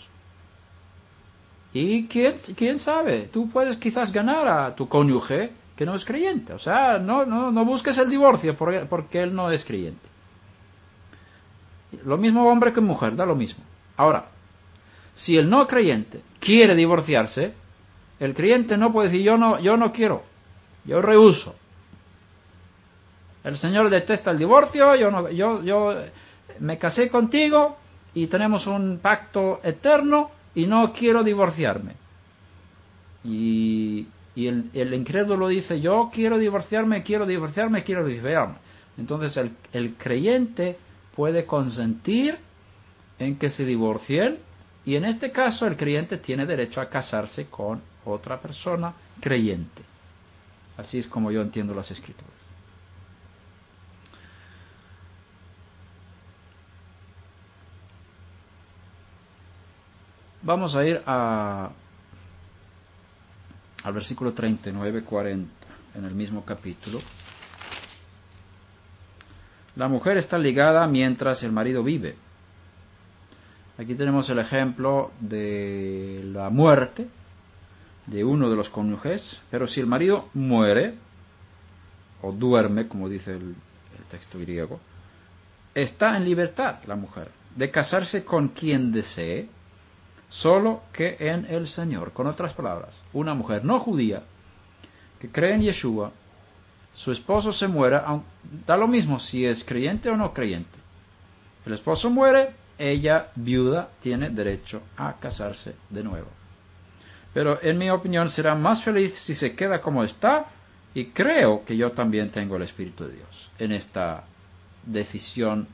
[1.73, 6.53] Y quién, quién sabe, tú puedes quizás ganar a tu cónyuge que no es creyente.
[6.53, 10.07] O sea, no, no, no busques el divorcio porque, porque él no es creyente.
[12.05, 13.63] Lo mismo hombre que mujer, da lo mismo.
[13.97, 14.25] Ahora,
[15.13, 17.53] si el no creyente quiere divorciarse,
[18.19, 20.23] el creyente no puede decir yo no, yo no quiero,
[20.85, 21.55] yo rehuso.
[23.43, 25.95] El Señor detesta el divorcio, yo, no, yo, yo
[26.59, 27.77] me casé contigo
[28.13, 31.93] y tenemos un pacto eterno y no quiero divorciarme.
[33.23, 38.55] Y, y el, incrédulo dice, yo quiero divorciarme, quiero divorciarme, quiero divorciarme.
[38.97, 40.77] Entonces el, el creyente
[41.15, 42.37] puede consentir
[43.19, 44.39] en que se divorcien
[44.85, 49.83] y en este caso el creyente tiene derecho a casarse con otra persona creyente.
[50.77, 52.38] Así es como yo entiendo las escrituras.
[60.49, 61.69] Vamos a ir a,
[63.83, 65.45] al versículo 39-40
[65.93, 66.97] en el mismo capítulo.
[69.75, 72.15] La mujer está ligada mientras el marido vive.
[73.77, 77.07] Aquí tenemos el ejemplo de la muerte
[78.07, 80.95] de uno de los cónyuges, pero si el marido muere,
[82.23, 83.55] o duerme, como dice el,
[83.99, 84.79] el texto griego,
[85.75, 89.47] está en libertad la mujer de casarse con quien desee
[90.29, 92.13] solo que en el Señor.
[92.13, 94.23] Con otras palabras, una mujer no judía
[95.19, 96.11] que cree en Yeshua,
[96.93, 98.21] su esposo se muera,
[98.65, 100.79] da lo mismo si es creyente o no creyente.
[101.65, 106.29] El esposo muere, ella, viuda, tiene derecho a casarse de nuevo.
[107.33, 110.47] Pero en mi opinión será más feliz si se queda como está
[110.93, 114.23] y creo que yo también tengo el Espíritu de Dios en esta
[114.85, 115.67] decisión,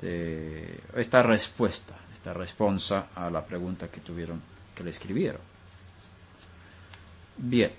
[0.00, 1.94] de esta respuesta
[2.32, 4.40] respuesta a la pregunta que tuvieron,
[4.74, 5.40] que le escribieron.
[7.36, 7.72] Bien.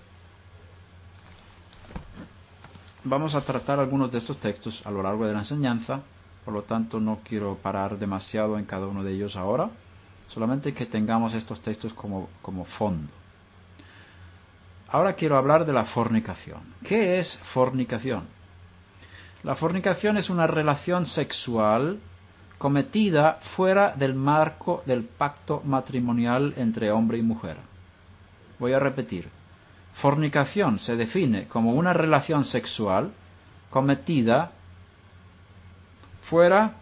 [3.04, 6.02] Vamos a tratar algunos de estos textos a lo largo de la enseñanza,
[6.44, 9.70] por lo tanto no quiero parar demasiado en cada uno de ellos ahora,
[10.28, 13.12] solamente que tengamos estos textos como, como fondo.
[14.90, 16.62] Ahora quiero hablar de la fornicación.
[16.84, 18.26] ¿Qué es fornicación?
[19.48, 22.00] La fornicación es una relación sexual
[22.58, 27.56] cometida fuera del marco del pacto matrimonial entre hombre y mujer.
[28.60, 29.30] Voy a repetir.
[29.94, 33.14] Fornicación se define como una relación sexual
[33.70, 34.52] cometida
[36.22, 36.74] fuera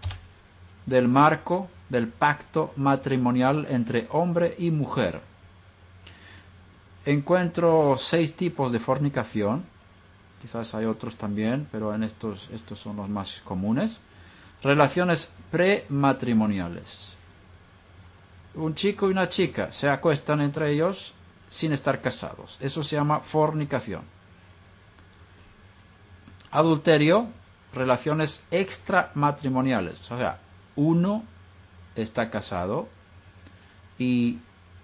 [0.87, 5.21] del marco del pacto matrimonial entre hombre y mujer.
[7.05, 9.65] Encuentro seis tipos de fornicación,
[10.45, 13.99] quizás hay otros también, pero en estos, estos son los más comunes
[14.61, 17.17] relaciones prematrimoniales.
[18.53, 21.15] Un chico y una chica se acuestan entre ellos
[21.49, 22.59] sin estar casados.
[22.61, 24.03] Eso se llama fornicación.
[26.51, 27.27] Adulterio,
[27.73, 30.11] relaciones extramatrimoniales.
[30.11, 30.37] O sea,
[30.75, 31.23] uno
[31.95, 32.87] está casado
[33.97, 34.37] y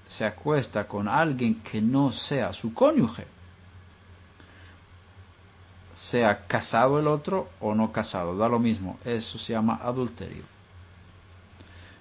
[0.08, 3.28] se acuesta con alguien que no sea su cónyuge.
[5.94, 10.44] Sea casado el otro o no casado, da lo mismo, eso se llama adulterio.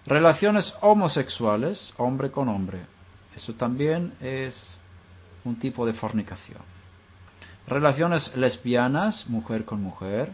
[0.06, 2.80] Relaciones homosexuales, hombre con hombre,
[3.34, 4.78] eso también es
[5.44, 6.60] un tipo de fornicación.
[7.66, 10.32] Relaciones lesbianas, mujer con mujer.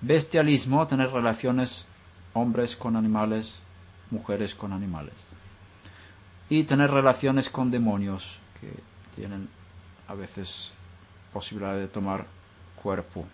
[0.00, 1.86] Bestialismo, tener relaciones
[2.32, 3.62] hombres con animales,
[4.10, 5.26] mujeres con animales.
[6.48, 8.72] Y tener relaciones con demonios que
[9.14, 9.48] tienen
[10.08, 10.72] a veces
[11.32, 12.26] posibilidad de tomar
[12.82, 13.24] cuerpo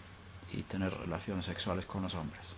[0.53, 2.55] y tener relaciones sexuales con los hombres.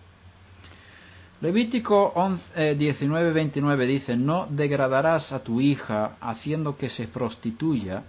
[1.41, 2.13] Levítico
[2.55, 8.03] 19, 29 eh, dice, no degradarás a tu hija haciendo que se prostituya,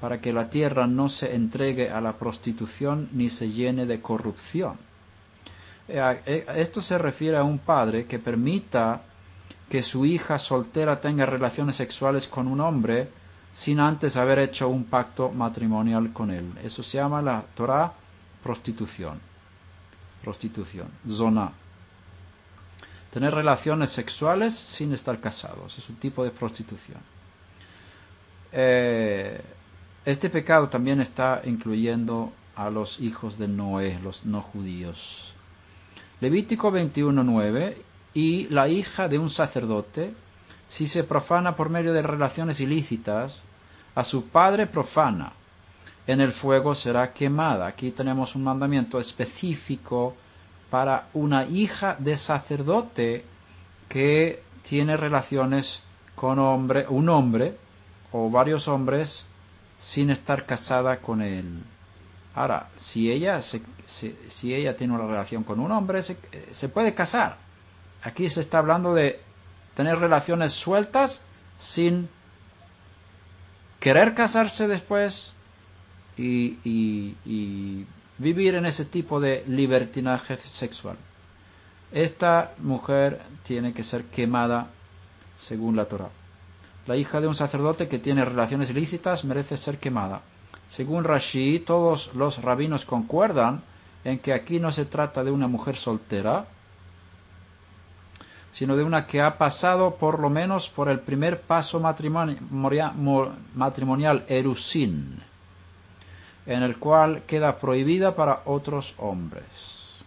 [0.00, 4.76] para que la tierra no se entregue a la prostitución ni se llene de corrupción.
[5.86, 9.02] Eh, eh, esto se refiere a un padre que permita
[9.68, 13.10] que su hija soltera tenga relaciones sexuales con un hombre
[13.52, 16.52] sin antes haber hecho un pacto matrimonial con él.
[16.64, 17.92] Eso se llama la Torah
[18.42, 19.20] prostitución.
[20.22, 21.52] Prostitución, zona.
[23.10, 27.00] Tener relaciones sexuales sin estar casados es un tipo de prostitución.
[28.52, 29.40] Eh,
[30.04, 35.34] este pecado también está incluyendo a los hijos de Noé, los no judíos.
[36.20, 37.76] Levítico 21.9
[38.14, 40.14] y la hija de un sacerdote,
[40.68, 43.42] si se profana por medio de relaciones ilícitas,
[43.94, 45.32] a su padre profana,
[46.06, 47.66] en el fuego será quemada.
[47.66, 50.14] Aquí tenemos un mandamiento específico
[50.70, 53.24] para una hija de sacerdote
[53.88, 55.82] que tiene relaciones
[56.14, 57.56] con hombre, un hombre
[58.10, 59.26] o varios hombres
[59.78, 61.62] sin estar casada con él.
[62.34, 66.16] Ahora, si ella, si ella tiene una relación con un hombre, se,
[66.50, 67.36] se puede casar.
[68.02, 69.20] Aquí se está hablando de
[69.74, 71.20] tener relaciones sueltas
[71.58, 72.08] sin
[73.78, 75.34] querer casarse después
[76.16, 77.86] y,
[78.18, 80.96] vivir en ese tipo de libertinaje sexual.
[81.90, 84.68] Esta mujer tiene que ser quemada
[85.34, 86.10] según la Torah.
[86.86, 90.22] La hija de un sacerdote que tiene relaciones ilícitas merece ser quemada.
[90.68, 93.62] Según Rashi, todos los rabinos concuerdan
[94.04, 96.46] en que aquí no se trata de una mujer soltera,
[98.52, 105.22] sino de una que ha pasado por lo menos por el primer paso matrimonial, erusin,
[106.46, 110.02] en el cual queda prohibida para otros hombres.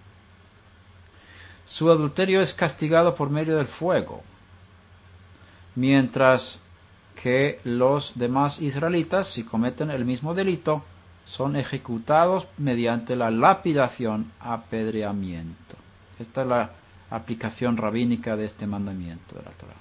[1.65, 4.21] Su adulterio es castigado por medio del fuego,
[5.75, 6.61] mientras
[7.21, 10.83] que los demás israelitas, si cometen el mismo delito,
[11.25, 15.75] son ejecutados mediante la lapidación, apedreamiento.
[16.19, 16.69] Esta es la
[17.09, 19.73] aplicación rabínica de este mandamiento de la Torah.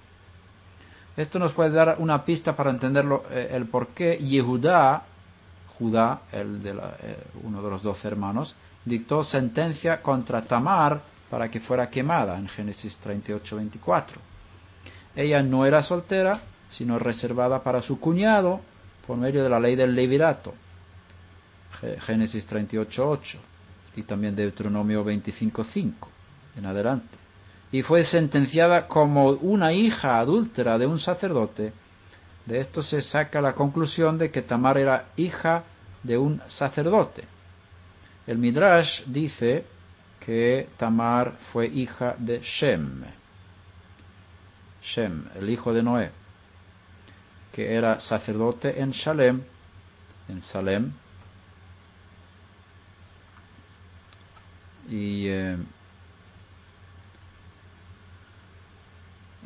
[1.17, 5.05] Esto nos puede dar una pista para entender eh, el por qué Yehudá,
[5.79, 8.55] Judá, eh, uno de los dos hermanos,
[8.85, 11.01] dictó sentencia contra Tamar
[11.31, 14.17] para que fuera quemada en Génesis 38-24.
[15.17, 18.61] Ella no era soltera, sino reservada para su cuñado
[19.07, 20.55] por medio de la ley del levirato.
[22.01, 23.37] Génesis 38.8
[23.97, 25.93] y también Deuteronomio 25.5
[26.57, 27.19] en adelante.
[27.73, 31.73] Y fue sentenciada como una hija adúltera de un sacerdote.
[32.47, 35.65] De esto se saca la conclusión de que Tamar era hija
[36.03, 37.25] de un sacerdote.
[38.27, 39.65] El Midrash dice
[40.21, 43.05] que Tamar fue hija de Shem.
[44.83, 46.11] Shem, el hijo de Noé
[47.55, 49.41] que era sacerdote en Shalem,
[50.29, 50.93] en Salem,
[54.91, 55.57] y eh,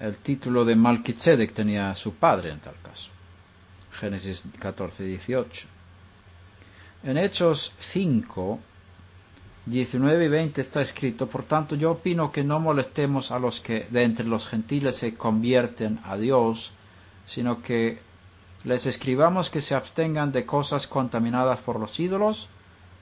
[0.00, 3.10] el título de Malkitzedek tenía su padre en tal caso.
[3.92, 5.66] Génesis 14, 18.
[7.04, 8.58] En Hechos 5,
[9.66, 13.86] 19 y 20 está escrito, por tanto yo opino que no molestemos a los que
[13.90, 16.72] de entre los gentiles se convierten a Dios,
[17.26, 18.00] sino que
[18.64, 22.48] les escribamos que se abstengan de cosas contaminadas por los ídolos,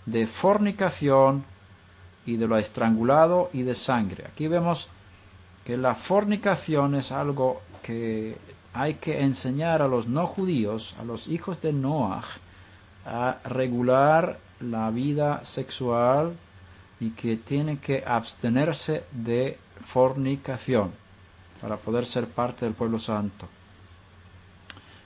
[0.05, 1.44] de fornicación
[2.26, 4.26] y de lo estrangulado y de sangre.
[4.26, 4.88] Aquí vemos
[5.67, 8.37] que la fornicación es algo que
[8.73, 12.23] hay que enseñar a los no judíos, a los hijos de Noah,
[13.05, 16.37] a regular la vida sexual
[17.01, 20.93] y que tienen que abstenerse de fornicación
[21.61, 23.49] para poder ser parte del pueblo santo.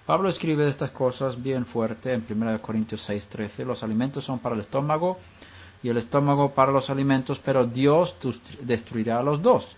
[0.04, 3.64] Pablo escribe estas cosas bien fuerte en 1 Corintios 6:13.
[3.64, 5.18] Los alimentos son para el estómago
[5.82, 8.16] y el estómago para los alimentos, pero Dios
[8.60, 9.76] destruirá a los dos.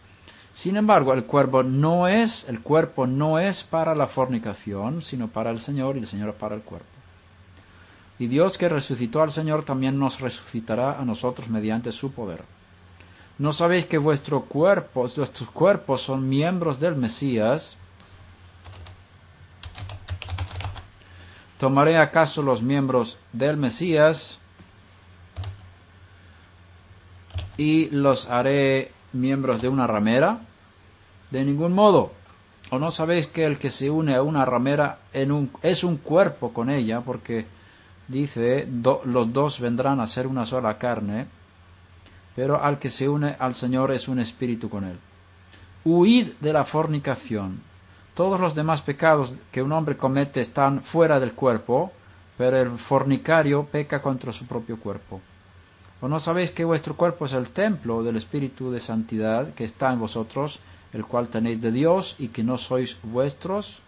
[0.52, 5.50] Sin embargo, el cuerpo no es, el cuerpo no es para la fornicación, sino para
[5.50, 6.86] el Señor y el Señor para el cuerpo.
[8.18, 12.44] Y Dios que resucitó al Señor también nos resucitará a nosotros mediante su poder.
[13.38, 17.76] ¿No sabéis que vuestros cuerpos, vuestros cuerpos son miembros del Mesías?
[21.58, 24.38] ¿Tomaré acaso los miembros del Mesías
[27.56, 30.40] y los haré miembros de una ramera?
[31.30, 32.12] De ningún modo.
[32.70, 34.98] ¿O no sabéis que el que se une a una ramera
[35.62, 37.00] es un cuerpo con ella?
[37.00, 37.46] Porque
[38.08, 38.68] dice,
[39.04, 41.26] los dos vendrán a ser una sola carne
[42.34, 44.98] pero al que se une al Señor es un espíritu con él.
[45.84, 47.60] Huid de la fornicación.
[48.14, 51.92] Todos los demás pecados que un hombre comete están fuera del cuerpo,
[52.38, 55.20] pero el fornicario peca contra su propio cuerpo.
[56.02, 59.92] ¿O no sabéis que vuestro cuerpo es el templo del Espíritu de Santidad que está
[59.92, 60.58] en vosotros,
[60.92, 63.78] el cual tenéis de Dios y que no sois vuestros?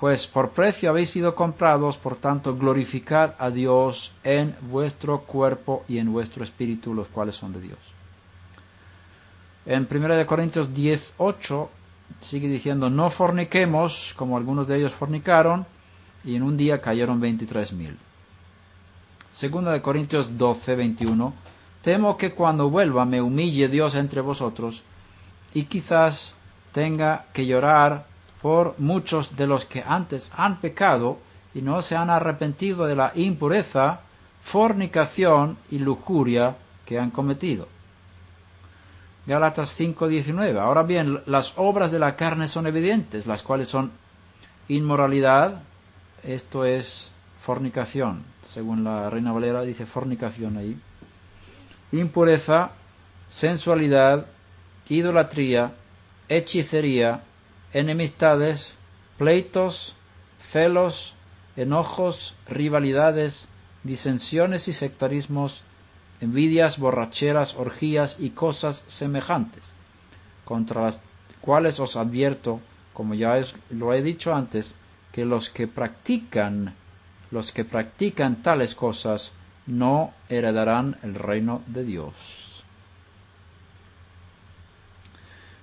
[0.00, 5.98] Pues por precio habéis sido comprados, por tanto glorificad a Dios en vuestro cuerpo y
[5.98, 7.78] en vuestro espíritu, los cuales son de Dios.
[9.64, 11.68] En 1 Corintios 10.8
[12.20, 15.66] sigue diciendo, no forniquemos como algunos de ellos fornicaron
[16.24, 17.96] y en un día cayeron 23.000.
[19.36, 21.30] Segunda de Corintios 12.21,
[21.82, 24.82] temo que cuando vuelva me humille Dios entre vosotros
[25.52, 26.34] y quizás
[26.72, 28.06] tenga que llorar
[28.40, 31.18] por muchos de los que antes han pecado
[31.52, 34.00] y no se han arrepentido de la impureza,
[34.40, 36.56] fornicación y lujuria
[36.86, 37.68] que han cometido.
[39.26, 40.58] Gálatas 5:19.
[40.58, 43.92] Ahora bien, las obras de la carne son evidentes, las cuales son
[44.68, 45.60] inmoralidad,
[46.22, 47.12] esto es
[47.46, 50.76] fornicación, según la Reina Valera dice fornicación ahí,
[51.92, 52.72] impureza,
[53.28, 54.26] sensualidad,
[54.88, 55.72] idolatría,
[56.28, 57.22] hechicería,
[57.72, 58.76] enemistades,
[59.16, 59.94] pleitos,
[60.40, 61.14] celos,
[61.54, 63.48] enojos, rivalidades,
[63.84, 65.62] disensiones y sectarismos,
[66.20, 69.72] envidias, borracheras, orgías y cosas semejantes,
[70.44, 71.00] contra las
[71.40, 72.60] cuales os advierto,
[72.92, 73.40] como ya
[73.70, 74.74] lo he dicho antes,
[75.12, 76.74] que los que practican,
[77.30, 79.32] los que practican tales cosas,
[79.66, 82.14] no heredarán el reino de Dios.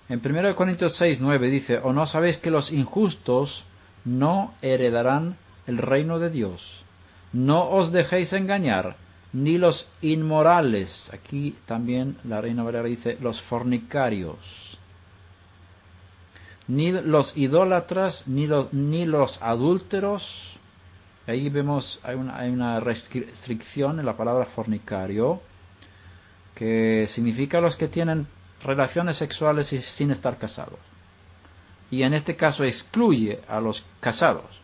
[0.10, 3.64] En 1 Corintios 6, 9 dice, ¿o no sabéis que los injustos
[4.06, 6.84] no heredarán el reino de Dios?
[7.32, 8.98] No os dejéis engañar,
[9.32, 14.78] ni los inmorales, aquí también la Reina Valera dice, los fornicarios,
[16.68, 20.60] ni los idólatras, ni los, ni los adúlteros,
[21.28, 25.42] ahí vemos, hay una, hay una restricción en la palabra fornicario,
[26.56, 28.28] que significa los que tienen
[28.64, 30.80] relaciones sexuales sin estar casados.
[31.92, 34.62] Y en este caso excluye a los casados.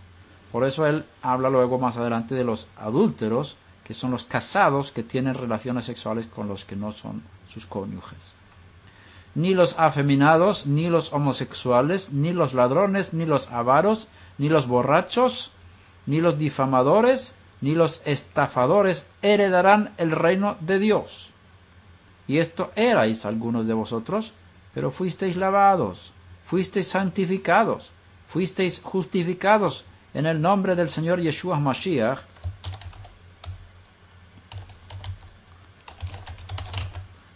[0.51, 5.03] Por eso él habla luego más adelante de los adúlteros, que son los casados que
[5.03, 8.35] tienen relaciones sexuales con los que no son sus cónyuges.
[9.35, 14.07] Ni los afeminados, ni los homosexuales, ni los ladrones, ni los avaros,
[14.37, 15.51] ni los borrachos,
[16.09, 21.29] ni los difamadores, ni los estafadores heredarán el reino de Dios.
[22.27, 24.33] Y esto erais algunos de vosotros,
[24.73, 26.11] pero fuisteis lavados,
[26.45, 27.91] fuisteis santificados,
[28.27, 29.85] fuisteis justificados
[30.15, 32.21] en el nombre del Señor Yeshua Mashiach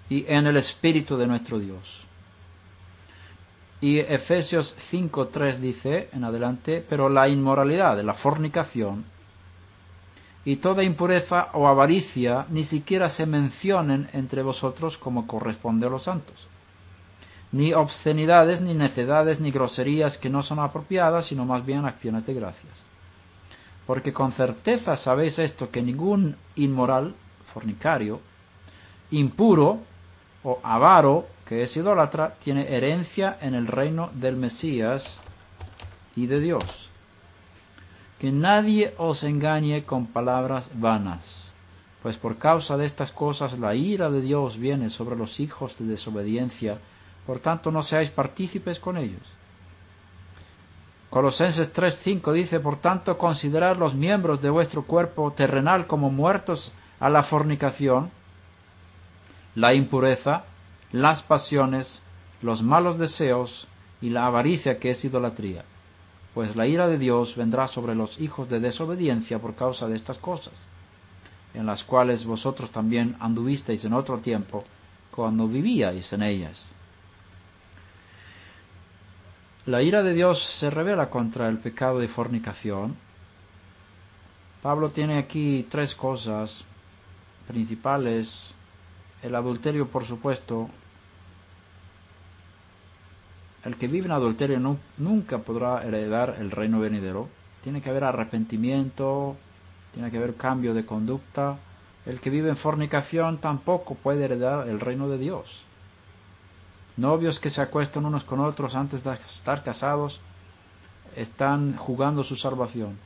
[0.09, 2.05] y en el Espíritu de nuestro Dios.
[3.83, 9.03] Y Efesios 5.3 dice en adelante, pero la inmoralidad, la fornicación,
[10.45, 16.03] y toda impureza o avaricia ni siquiera se mencionen entre vosotros como corresponde a los
[16.03, 16.47] santos.
[17.51, 22.35] Ni obscenidades, ni necedades, ni groserías que no son apropiadas, sino más bien acciones de
[22.35, 22.83] gracias.
[23.85, 27.15] Porque con certeza sabéis esto, que ningún inmoral,
[27.53, 28.21] fornicario,
[29.11, 29.79] impuro
[30.41, 35.19] o avaro, que es idólatra, tiene herencia en el reino del Mesías
[36.15, 36.83] y de Dios
[38.23, 41.51] que nadie os engañe con palabras vanas,
[42.01, 45.83] pues por causa de estas cosas la ira de Dios viene sobre los hijos de
[45.83, 46.77] desobediencia,
[47.27, 49.27] por tanto no seáis partícipes con ellos.
[51.09, 56.71] Colosenses 3:5 dice, por tanto, considerad los miembros de vuestro cuerpo terrenal como muertos
[57.01, 58.09] a la fornicación,
[59.53, 60.45] la impureza,
[60.93, 62.01] las pasiones,
[62.41, 63.67] los malos deseos
[63.99, 65.65] y la avaricia que es idolatría
[66.33, 70.17] pues la ira de Dios vendrá sobre los hijos de desobediencia por causa de estas
[70.17, 70.53] cosas,
[71.53, 74.63] en las cuales vosotros también anduvisteis en otro tiempo,
[75.11, 76.67] cuando vivíais en ellas.
[79.65, 82.95] La ira de Dios se revela contra el pecado de fornicación,
[84.63, 86.63] Pablo tiene aquí tres cosas
[87.49, 88.53] principales.
[89.21, 90.69] El adulterio, por supuesto.
[93.65, 97.29] El que vive en adulterio nunca podrá heredar el reino venidero.
[97.61, 99.37] Tiene que haber arrepentimiento,
[99.91, 101.57] tiene que haber cambio de conducta.
[102.05, 105.63] El que vive en fornicación tampoco puede heredar el reino de Dios.
[106.97, 110.19] Novios que se acuestan unos con otros antes de estar casados
[111.15, 112.97] están jugando su salvación.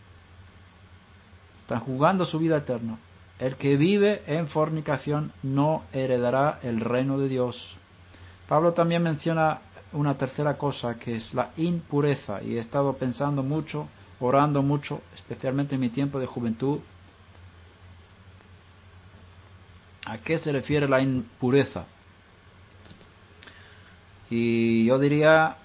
[1.61, 2.97] Están jugando su vida eterna.
[3.39, 7.77] El que vive en fornicación no heredará el reino de Dios.
[8.47, 9.59] Pablo también menciona
[9.97, 13.87] una tercera cosa que es la impureza y he estado pensando mucho,
[14.19, 16.79] orando mucho, especialmente en mi tiempo de juventud.
[20.05, 21.85] ¿A qué se refiere la impureza?
[24.29, 25.57] Y yo diría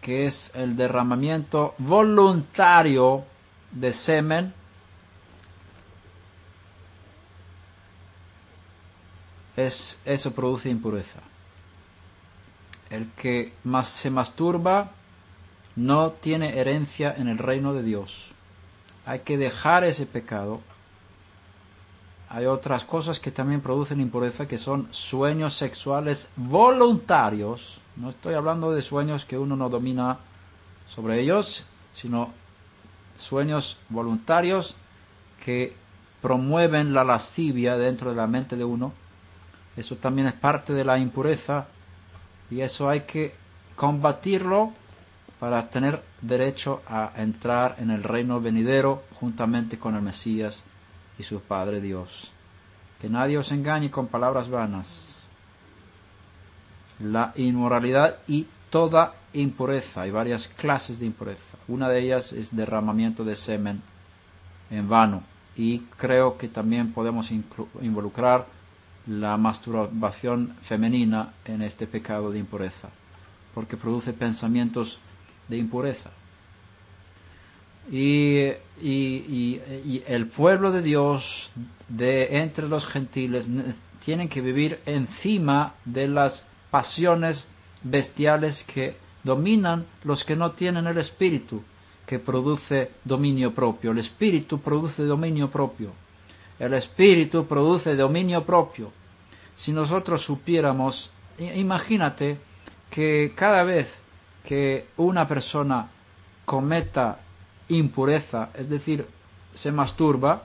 [0.00, 3.24] que es el derramamiento voluntario
[3.72, 4.54] de semen
[9.56, 11.20] es, eso produce impureza.
[12.90, 14.90] El que más se masturba
[15.76, 18.32] no tiene herencia en el reino de Dios.
[19.06, 20.60] Hay que dejar ese pecado
[22.32, 27.80] hay otras cosas que también producen impureza, que son sueños sexuales voluntarios.
[27.96, 30.16] No estoy hablando de sueños que uno no domina
[30.86, 32.32] sobre ellos, sino
[33.16, 34.76] sueños voluntarios
[35.44, 35.74] que
[36.22, 38.92] promueven la lascivia dentro de la mente de uno.
[39.76, 41.66] Eso también es parte de la impureza
[42.50, 43.34] y eso hay que
[43.76, 44.72] combatirlo
[45.38, 50.64] para tener derecho a entrar en el reino venidero juntamente con el Mesías
[51.18, 52.30] y su Padre Dios.
[53.00, 55.24] Que nadie os engañe con palabras vanas.
[56.98, 60.02] La inmoralidad y toda impureza.
[60.02, 61.56] Hay varias clases de impureza.
[61.68, 63.82] Una de ellas es derramamiento de semen
[64.70, 65.22] en vano.
[65.56, 68.46] Y creo que también podemos involucrar
[69.06, 72.90] la masturbación femenina en este pecado de impureza,
[73.54, 75.00] porque produce pensamientos
[75.48, 76.10] de impureza.
[77.90, 78.52] Y,
[80.06, 81.50] el pueblo de Dios
[81.88, 83.50] de entre los gentiles
[84.04, 87.46] tienen que vivir encima de las pasiones
[87.82, 91.62] bestiales que dominan los que no tienen el espíritu
[92.06, 93.90] que produce dominio propio.
[93.90, 95.92] El espíritu produce dominio propio.
[96.60, 98.92] El espíritu produce dominio propio.
[99.54, 102.36] Si nosotros supiéramos, imagínate
[102.90, 103.98] que cada vez
[104.44, 105.88] que una persona
[106.44, 107.18] cometa
[107.68, 109.06] impureza, es decir,
[109.54, 110.42] se masturba,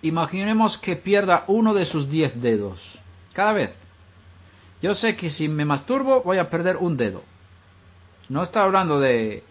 [0.00, 2.98] imaginemos que pierda uno de sus diez dedos,
[3.34, 3.74] cada vez.
[4.80, 7.22] Yo sé que si me masturbo voy a perder un dedo.
[8.30, 9.42] No está hablando de,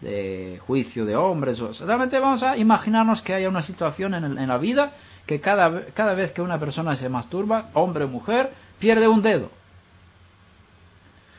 [0.00, 4.58] de juicio de hombres, solamente vamos a imaginarnos que haya una situación en, en la
[4.58, 4.92] vida
[5.26, 9.50] que cada, cada vez que una persona se masturba, hombre o mujer, pierde un dedo.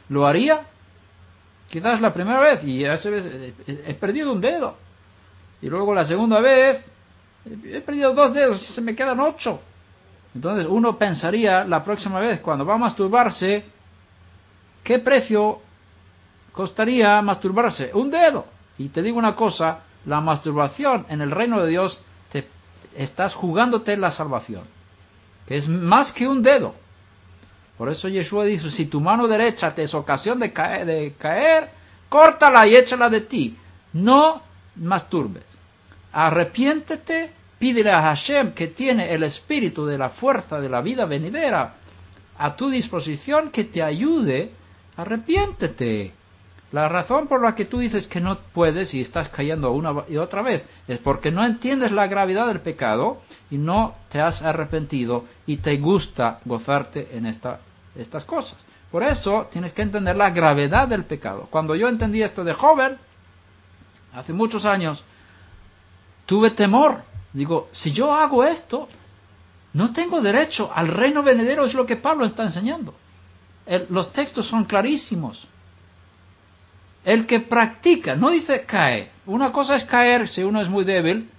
[0.09, 0.65] ¿Lo haría?
[1.69, 4.75] Quizás la primera vez y ya se he perdido un dedo.
[5.61, 6.85] Y luego la segunda vez,
[7.45, 9.61] he perdido dos dedos y se me quedan ocho.
[10.35, 13.65] Entonces uno pensaría la próxima vez cuando va a masturbarse,
[14.83, 15.61] ¿qué precio
[16.51, 17.91] costaría masturbarse?
[17.93, 18.45] Un dedo.
[18.77, 21.99] Y te digo una cosa, la masturbación en el reino de Dios,
[22.95, 24.63] estás jugándote la salvación,
[25.47, 26.75] que es más que un dedo.
[27.77, 31.81] Por eso Yeshua dijo, si tu mano derecha te es ocasión de caer, de caer
[32.11, 33.57] córtala y échala de ti.
[33.93, 34.41] No
[34.75, 35.45] masturbes.
[36.11, 41.75] Arrepiéntete, pídele a Hashem que tiene el espíritu de la fuerza de la vida venidera
[42.37, 44.51] a tu disposición que te ayude.
[44.97, 46.11] Arrepiéntete.
[46.71, 50.15] La razón por la que tú dices que no puedes y estás cayendo una y
[50.15, 55.25] otra vez es porque no entiendes la gravedad del pecado y no te has arrepentido
[55.45, 57.59] y te gusta gozarte en esta,
[57.95, 58.57] estas cosas.
[58.89, 61.47] Por eso tienes que entender la gravedad del pecado.
[61.49, 62.97] Cuando yo entendí esto de joven,
[64.13, 65.03] hace muchos años,
[66.25, 67.03] tuve temor.
[67.33, 68.87] Digo, si yo hago esto,
[69.73, 72.93] no tengo derecho al reino venidero, es lo que Pablo está enseñando.
[73.89, 75.47] los textos son clarísimos.
[77.03, 79.09] El que practica, no dice cae.
[79.25, 81.29] Una cosa es caer si uno es muy débil.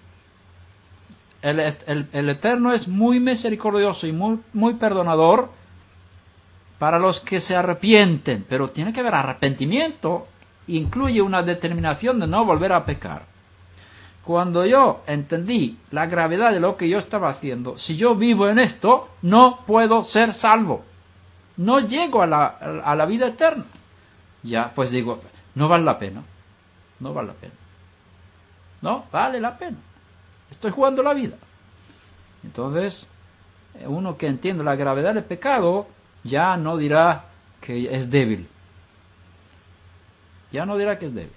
[1.41, 1.59] El,
[2.13, 5.51] el Eterno es muy misericordioso y muy, muy perdonador
[6.79, 10.27] para los que se arrepienten, pero tiene que haber arrepentimiento,
[10.67, 13.23] incluye una determinación de no volver a pecar.
[14.25, 18.59] Cuando yo entendí la gravedad de lo que yo estaba haciendo, si yo vivo en
[18.59, 20.85] esto, no puedo ser salvo.
[21.57, 23.65] No llego a la, a la vida eterna.
[24.43, 25.21] Ya, pues digo,
[25.55, 26.23] no vale la pena.
[27.01, 27.55] No vale la pena.
[28.81, 29.79] No vale la pena.
[30.51, 31.37] Estoy jugando la vida.
[32.45, 33.07] Entonces,
[33.87, 35.87] uno que entiende la gravedad del pecado
[36.25, 37.25] ya no dirá
[37.61, 38.49] que es débil.
[40.51, 41.33] Ya no dirá que es débil.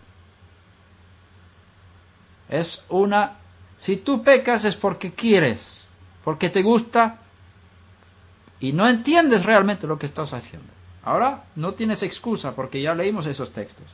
[2.49, 3.38] Es una...
[3.78, 5.88] Si tú pecas es porque quieres,
[6.24, 7.20] porque te gusta
[8.59, 10.68] y no entiendes realmente lo que estás haciendo.
[11.03, 13.86] Ahora no tienes excusa porque ya leímos esos textos.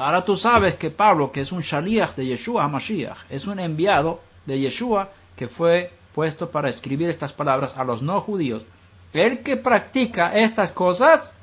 [0.00, 4.22] Ahora tú sabes que Pablo, que es un shaliach de Yeshua HaMashiach, es un enviado
[4.46, 8.64] de Yeshua que fue puesto para escribir estas palabras a los no judíos.
[9.12, 11.34] El que practica estas cosas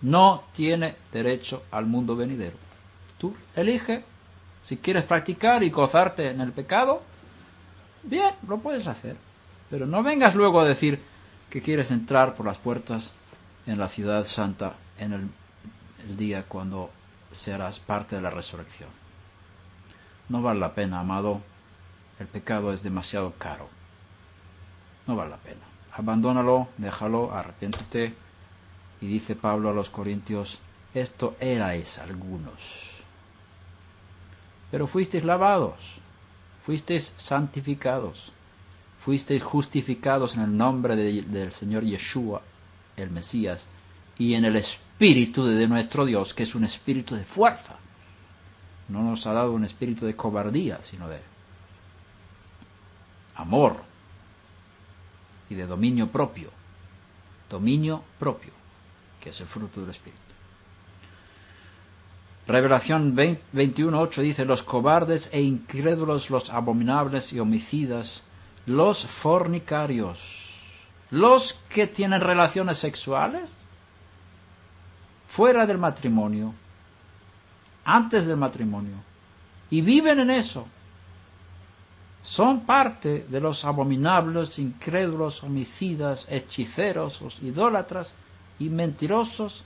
[0.00, 2.56] no tiene derecho al mundo venidero.
[3.18, 4.02] Tú elige
[4.62, 7.02] si quieres practicar y gozarte en el pecado,
[8.04, 9.16] bien, lo puedes hacer.
[9.68, 10.98] Pero no vengas luego a decir
[11.50, 13.12] que quieres entrar por las puertas
[13.66, 15.28] en la ciudad santa en el,
[16.08, 16.88] el día cuando
[17.32, 18.88] serás parte de la resurrección.
[20.28, 21.40] No vale la pena, amado.
[22.18, 23.68] El pecado es demasiado caro.
[25.06, 25.60] No vale la pena.
[25.92, 28.14] Abandónalo, déjalo, arrepiéntete.
[29.00, 30.58] Y dice Pablo a los Corintios,
[30.94, 33.02] esto erais algunos.
[34.70, 36.00] Pero fuisteis lavados,
[36.64, 38.32] fuisteis santificados,
[39.04, 42.42] fuisteis justificados en el nombre del Señor Yeshua,
[42.96, 43.66] el Mesías,
[44.16, 47.76] y en el espíritu de nuestro Dios, que es un espíritu de fuerza.
[48.88, 51.18] No nos ha dado un espíritu de cobardía, sino de
[53.34, 53.82] amor
[55.50, 56.50] y de dominio propio.
[57.50, 58.52] Dominio propio,
[59.20, 60.20] que es el fruto del espíritu.
[62.46, 68.22] Revelación 21.8 dice, los cobardes e incrédulos, los abominables y homicidas,
[68.66, 70.54] los fornicarios,
[71.10, 73.56] los que tienen relaciones sexuales
[75.32, 76.52] fuera del matrimonio,
[77.86, 78.96] antes del matrimonio,
[79.70, 80.66] y viven en eso,
[82.20, 88.14] son parte de los abominables, incrédulos, homicidas, hechiceros, idólatras
[88.58, 89.64] y mentirosos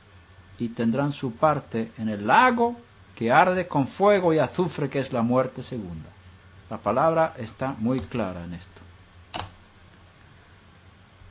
[0.61, 2.77] y tendrán su parte en el lago
[3.17, 6.09] que arde con fuego y azufre, que es la muerte segunda.
[6.71, 8.81] La palabra está muy clara en esto.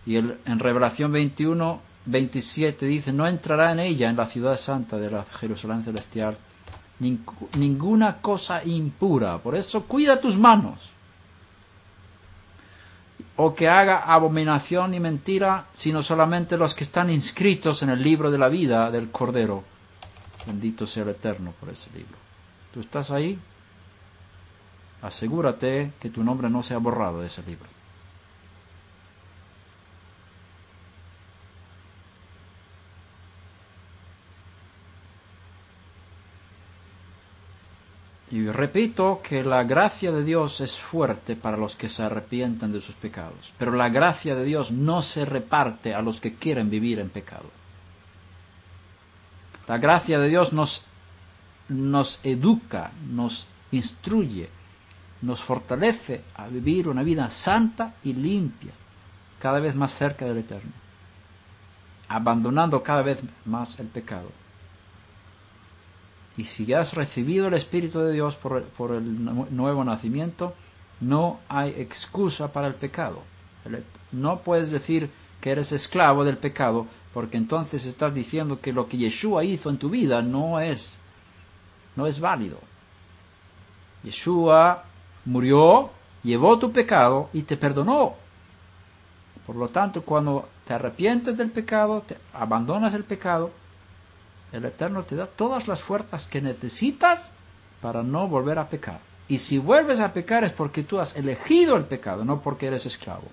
[0.06, 5.10] Y en Revelación 21, 27 dice, no entrará en ella, en la ciudad santa de
[5.10, 6.38] la Jerusalén celestial,
[7.00, 9.40] ninguna cosa impura.
[9.40, 10.92] Por eso cuida tus manos.
[13.38, 18.32] O que haga abominación y mentira, sino solamente los que están inscritos en el libro
[18.32, 19.64] de la vida del Cordero.
[20.46, 22.18] Bendito sea el Eterno por ese libro.
[22.74, 23.38] ¿Tú estás ahí?
[25.02, 27.75] Asegúrate que tu nombre no sea borrado de ese libro.
[38.36, 42.82] Y repito que la gracia de Dios es fuerte para los que se arrepientan de
[42.82, 47.00] sus pecados, pero la gracia de Dios no se reparte a los que quieren vivir
[47.00, 47.50] en pecado.
[49.70, 50.84] La gracia de Dios nos,
[51.70, 54.50] nos educa, nos instruye,
[55.22, 58.74] nos fortalece a vivir una vida santa y limpia,
[59.40, 60.74] cada vez más cerca del Eterno,
[62.10, 64.30] abandonando cada vez más el pecado.
[66.38, 70.54] Y si has recibido el Espíritu de Dios por, el nuevo nacimiento,
[71.00, 73.22] no hay excusa para el pecado.
[74.12, 75.10] No puedes decir
[75.40, 79.78] que eres esclavo del pecado, porque entonces estás diciendo que lo que Yeshua hizo en
[79.78, 81.00] tu vida no es,
[81.96, 82.60] no es válido.
[84.04, 84.84] Yeshua
[85.24, 85.90] murió,
[86.24, 88.16] llevó tu pecado y te perdonó.
[89.46, 93.52] Por lo tanto, cuando te arrepientes del pecado, te abandonas el pecado,
[94.52, 97.32] el Eterno te da todas las fuerzas que necesitas
[97.82, 99.00] para no volver a pecar.
[99.28, 102.86] Y si vuelves a pecar es porque tú has elegido el pecado, no porque eres
[102.86, 103.28] esclavo.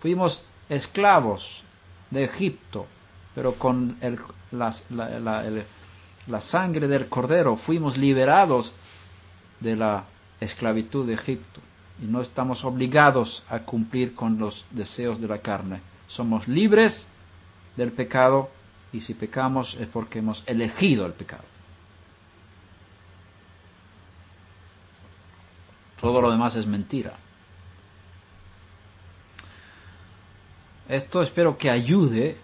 [0.00, 1.64] Fuimos esclavos
[2.10, 2.86] de Egipto,
[3.34, 3.98] pero con
[4.52, 4.72] la,
[6.26, 8.72] la sangre del cordero fuimos liberados
[9.60, 10.04] de la
[10.40, 11.60] esclavitud de Egipto.
[12.00, 15.80] Y no estamos obligados a cumplir con los deseos de la carne.
[16.08, 17.08] Somos libres
[17.76, 18.50] del pecado
[18.96, 21.44] y si pecamos es porque hemos elegido el pecado.
[26.00, 27.12] Todo lo demás es mentira.
[30.88, 32.38] Esto espero que ayude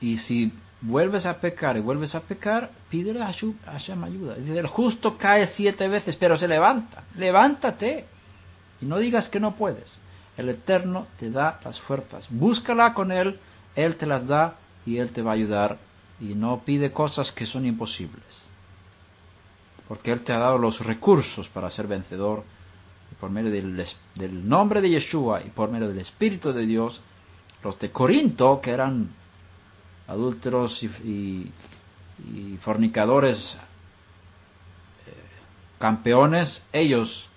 [0.00, 0.52] y si
[0.82, 4.34] vuelves a pecar y vuelves a pecar, pídele a Hashem ayuda.
[4.34, 7.04] Dice, el justo cae siete veces, pero se levanta.
[7.16, 8.04] Levántate.
[8.82, 9.96] Y no digas que no puedes.
[10.36, 12.26] El Eterno te da las fuerzas.
[12.28, 13.40] Búscala con Él,
[13.74, 15.78] Él te las da y Él te va a ayudar
[16.20, 18.44] y no pide cosas que son imposibles.
[19.88, 22.42] porque Él te ha dado los recursos para ser vencedor.
[23.12, 23.84] Y por medio del,
[24.16, 27.00] del nombre de Yeshua y por medio del Espíritu de Dios,
[27.62, 29.10] los de Corinto, que eran
[30.08, 31.52] adúlteros y,
[32.60, 33.54] fornicadores
[35.06, 35.12] eh,
[35.78, 37.28] campeones, ellos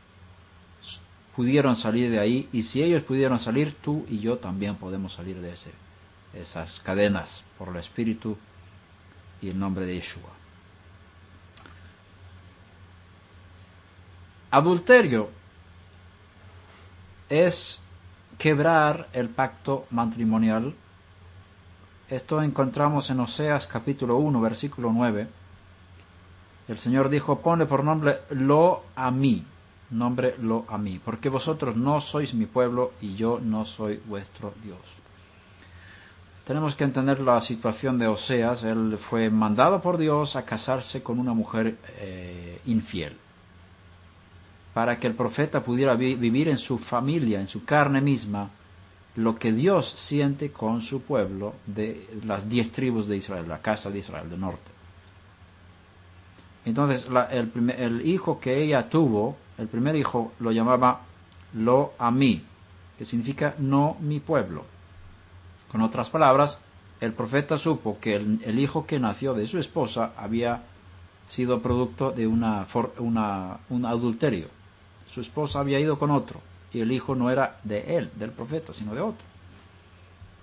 [1.36, 5.40] pudieron salir de ahí y si ellos pudieron salir, tú y yo también podemos salir
[5.42, 5.72] de ese,
[6.34, 8.38] esas cadenas por el Espíritu
[9.42, 10.30] y el nombre de Yeshua.
[14.52, 15.30] Adulterio
[17.30, 17.80] es
[18.38, 20.74] quebrar el pacto matrimonial.
[22.10, 25.28] Esto encontramos en Oseas capítulo 1, versículo 9.
[26.68, 29.46] El Señor dijo, pone por nombre lo a mí,
[29.92, 34.54] nombre lo a mí, porque vosotros no sois mi pueblo y yo no soy vuestro
[34.64, 34.80] Dios.
[36.50, 38.64] Tenemos que entender la situación de Oseas.
[38.64, 43.16] Él fue mandado por Dios a casarse con una mujer eh, infiel
[44.74, 48.50] para que el profeta pudiera vivir en su familia, en su carne misma,
[49.16, 53.92] lo que Dios siente con su pueblo de las diez tribus de Israel, la casa
[53.92, 54.72] de Israel del norte.
[56.66, 61.02] Entonces, el, hijo que ella tuvo, el primer hijo, lo llamaba
[61.54, 62.44] Lo a mí,
[62.98, 64.79] que significa no mi pueblo.
[65.72, 66.60] Con otras palabras,
[67.02, 70.64] el profeta supo que el, hijo que nació de su esposa había
[71.28, 72.66] sido producto de una,
[73.00, 74.48] un adulterio
[75.14, 76.40] su esposa había ido con otro
[76.72, 79.26] y el hijo no era de él, del profeta, sino de otro.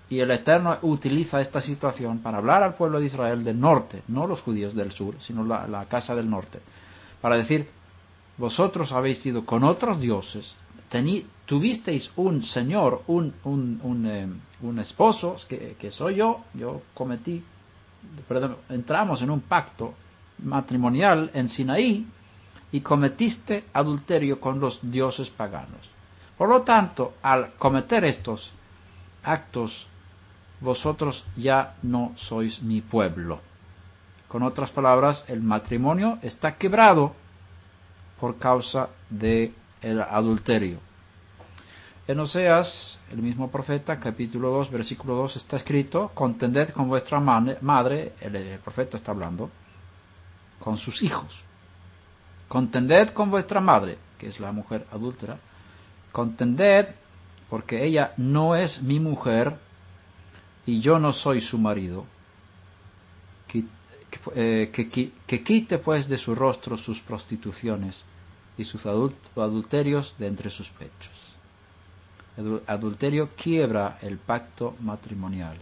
[0.09, 4.27] Y el Eterno utiliza esta situación para hablar al pueblo de Israel del norte, no
[4.27, 6.59] los judíos del sur, sino la, casa del norte,
[7.21, 7.69] para decir,
[8.37, 10.55] vosotros habéis ido con otros dioses,
[11.45, 17.43] tuvisteis un señor, un, un, eh, esposo, que, que, soy yo, yo cometí,
[18.69, 19.93] entramos en un pacto
[20.39, 22.05] matrimonial en Sinaí,
[22.71, 25.89] y cometiste adulterio con los dioses paganos.
[26.37, 28.51] Por lo tanto, al cometer estos
[29.23, 29.87] actos,
[30.59, 33.39] vosotros ya no sois mi pueblo.
[34.27, 37.13] Con otras palabras, el matrimonio está quebrado
[38.19, 40.79] por causa del el adulterio.
[42.07, 48.13] En Oseas, el mismo profeta, capítulo 2, versículo 2, está escrito, contended con vuestra madre,
[48.21, 49.49] el profeta está hablando,
[50.59, 51.43] con sus hijos
[52.47, 55.37] Contended con vuestra madre, que es la mujer adúltera.
[56.11, 56.87] Contended
[57.49, 59.57] porque ella no es mi mujer
[60.65, 62.05] y yo no soy su marido.
[63.47, 63.65] Que,
[64.35, 64.71] eh,
[65.43, 68.03] quite pues de su rostro sus prostituciones
[68.57, 71.35] y sus adulterios de entre sus pechos.
[72.37, 75.57] El adulterio quiebra el pacto matrimonial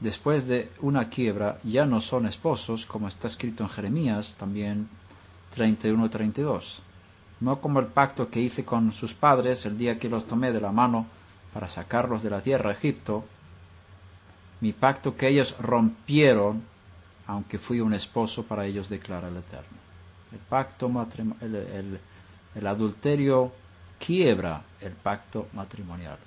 [0.00, 4.88] después de una quiebra ya no son esposos, como está escrito en Jeremías también
[5.56, 6.80] 31-32.
[7.40, 10.60] No como el pacto que hice con sus padres el día que los tomé de
[10.60, 11.06] la mano
[11.52, 13.24] para sacarlos de la tierra Egipto,
[14.60, 16.62] mi pacto que ellos rompieron,
[17.26, 19.89] aunque fui un esposo para ellos, declara el Eterno.
[20.32, 20.90] El pacto
[22.54, 23.52] el adulterio
[23.98, 26.18] quiebra el pacto matrimonial.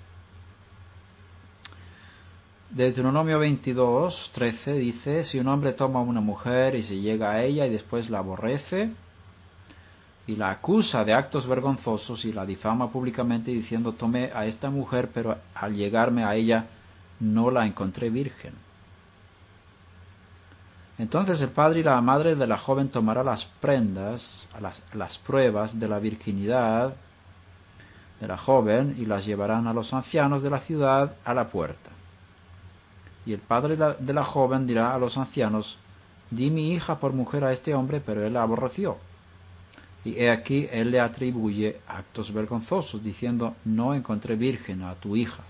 [2.70, 7.44] Deuteronomio 22, 13 dice, si un hombre toma a una mujer y se llega a
[7.44, 8.90] ella y después la aborrece
[10.26, 15.12] y la acusa de actos vergonzosos y la difama públicamente diciendo, tomé a esta mujer,
[15.14, 16.66] pero al llegarme a ella
[17.20, 18.54] no la encontré virgen.
[21.04, 25.80] Entonces el padre y la madre de la joven tomará las prendas, las, las pruebas
[25.80, 26.96] de la virginidad
[28.20, 31.92] de la joven y las llevarán a los ancianos de la ciudad a la puerta
[33.26, 35.78] y el padre de la joven dirá a los ancianos,
[36.30, 38.98] di mi hija por mujer a este hombre, pero él la aborreció.
[40.04, 45.44] Y he aquí él le atribuye actos vergonzosos, diciendo, no encontré virgen a tu hija.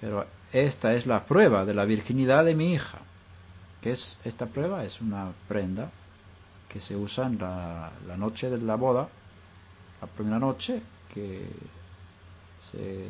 [0.00, 2.98] Pero esta es la prueba de la virginidad de mi hija.
[3.80, 4.84] ¿Qué es esta prueba?
[4.84, 5.90] Es una prenda
[6.68, 9.08] que se usa en la, noche de la boda,
[10.00, 11.48] la primera noche, que
[12.60, 13.08] se,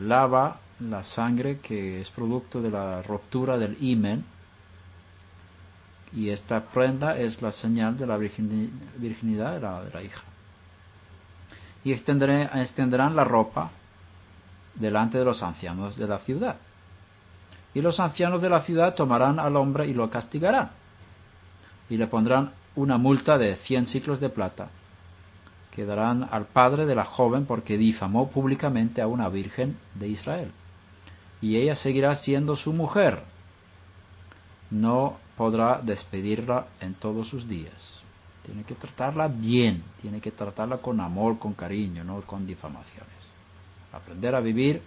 [0.00, 4.24] lava la sangre que es producto de la ruptura del imen
[6.12, 10.22] y esta prenda es la señal de la virginidad de la, hija.
[11.84, 13.70] Y extenderán la ropa
[14.74, 16.56] delante de los ancianos de la ciudad.
[17.74, 20.70] Y los ancianos de la ciudad tomarán al hombre y lo castigarán.
[21.88, 24.68] Y le pondrán una multa de cien ciclos de plata
[25.70, 30.50] que darán al padre de la joven porque difamó públicamente a una virgen de Israel.
[31.40, 33.22] Y ella seguirá siendo su mujer.
[34.70, 38.00] no podrá despedirla en todos sus días.
[38.44, 43.32] Tiene que tratarla bien, tiene que tratarla con amor, con cariño, no con difamaciones.
[43.92, 44.82] Aprender a vivir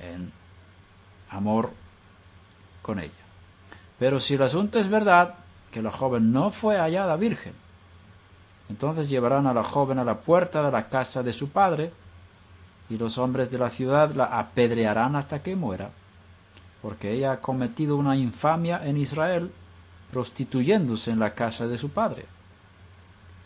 [0.00, 0.32] en
[1.28, 1.70] amor
[2.84, 3.24] con ella.
[3.98, 5.36] Pero si el asunto es verdad,
[5.72, 7.54] que la joven no fue hallada virgen,
[8.68, 11.92] entonces llevarán a la joven a la puerta de la casa de su padre,
[12.90, 15.90] y los hombres de la ciudad la apedrearán hasta que muera,
[16.82, 19.50] porque ella ha cometido una infamia en Israel,
[20.12, 22.26] prostituyéndose en la casa de su padre.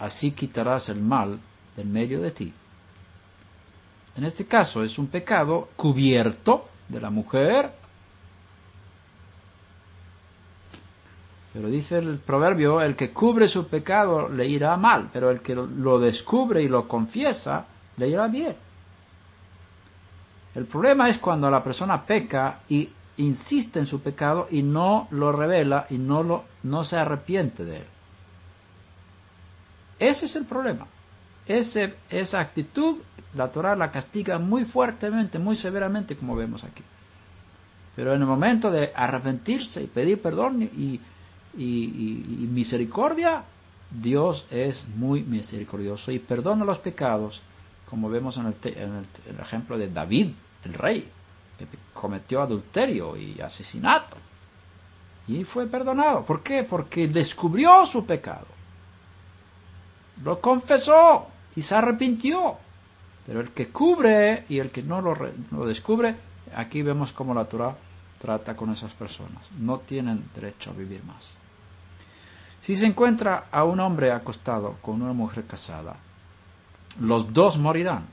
[0.00, 1.38] Así quitarás el mal
[1.76, 2.52] del medio de ti.
[4.16, 7.70] En este caso es un pecado cubierto de la mujer
[11.58, 15.56] Pero dice el proverbio, el que cubre su pecado le irá mal, pero el que
[15.56, 18.54] lo descubre y lo confiesa le irá bien.
[20.54, 25.32] El problema es cuando la persona peca y insiste en su pecado y no lo
[25.32, 27.86] revela y no, lo, no se arrepiente de él.
[29.98, 30.86] Ese es el problema.
[31.48, 32.98] Esa actitud
[33.34, 36.84] la Torah la castiga muy fuertemente, muy severamente, como vemos aquí.
[37.96, 41.00] Pero en el momento de arrepentirse y pedir perdón y,
[41.56, 43.44] y, misericordia,
[43.90, 47.42] Dios es muy misericordioso y perdona los pecados,
[47.88, 50.30] como vemos en el, ejemplo de David,
[50.64, 51.10] el rey,
[51.58, 54.16] que cometió adulterio y asesinato.
[55.26, 56.24] Y fue perdonado.
[56.24, 56.64] ¿Por qué?
[56.64, 58.46] Porque descubrió su pecado.
[60.24, 62.56] Lo confesó y se arrepintió.
[63.26, 66.16] Pero el que cubre y el que no lo, descubre,
[66.54, 67.76] aquí vemos cómo la Torah
[68.18, 69.50] trata con esas personas.
[69.58, 71.36] No tienen derecho a vivir más.
[72.60, 75.96] Si se encuentra a un hombre acostado con una mujer casada,
[77.00, 78.06] los dos morirán.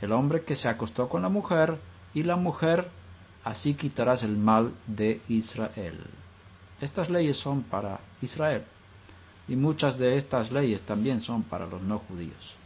[0.00, 1.78] El hombre que se acostó con la mujer
[2.14, 2.88] y la mujer,
[3.44, 6.00] así quitarás el mal de Israel.
[6.80, 8.64] Estas leyes son para Israel
[9.48, 12.56] y muchas de estas leyes también son para los no judíos.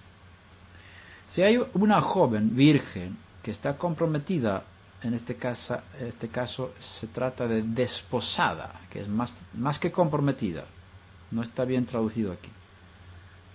[1.27, 4.65] Si hay una joven virgen que está comprometida,
[5.07, 10.65] en este caso, este caso se trata de desposada, que es más, más que comprometida,
[11.31, 12.51] no está bien traducido aquí,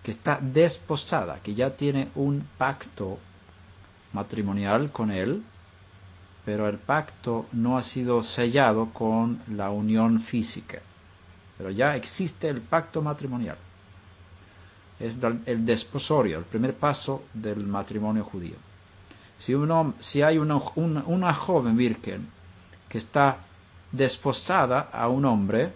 [0.02, 3.20] que está desposada, que ya tiene un pacto
[4.14, 5.44] matrimonial con él,
[6.46, 10.80] pero el pacto no ha sido sellado con la unión física,
[11.58, 13.58] pero ya existe el pacto matrimonial.
[15.00, 18.56] Es el desposorio, el primer paso del matrimonio judío.
[19.42, 22.30] Si, hay una, una joven virgen
[22.88, 23.38] que está
[23.92, 25.74] desposada a un hombre,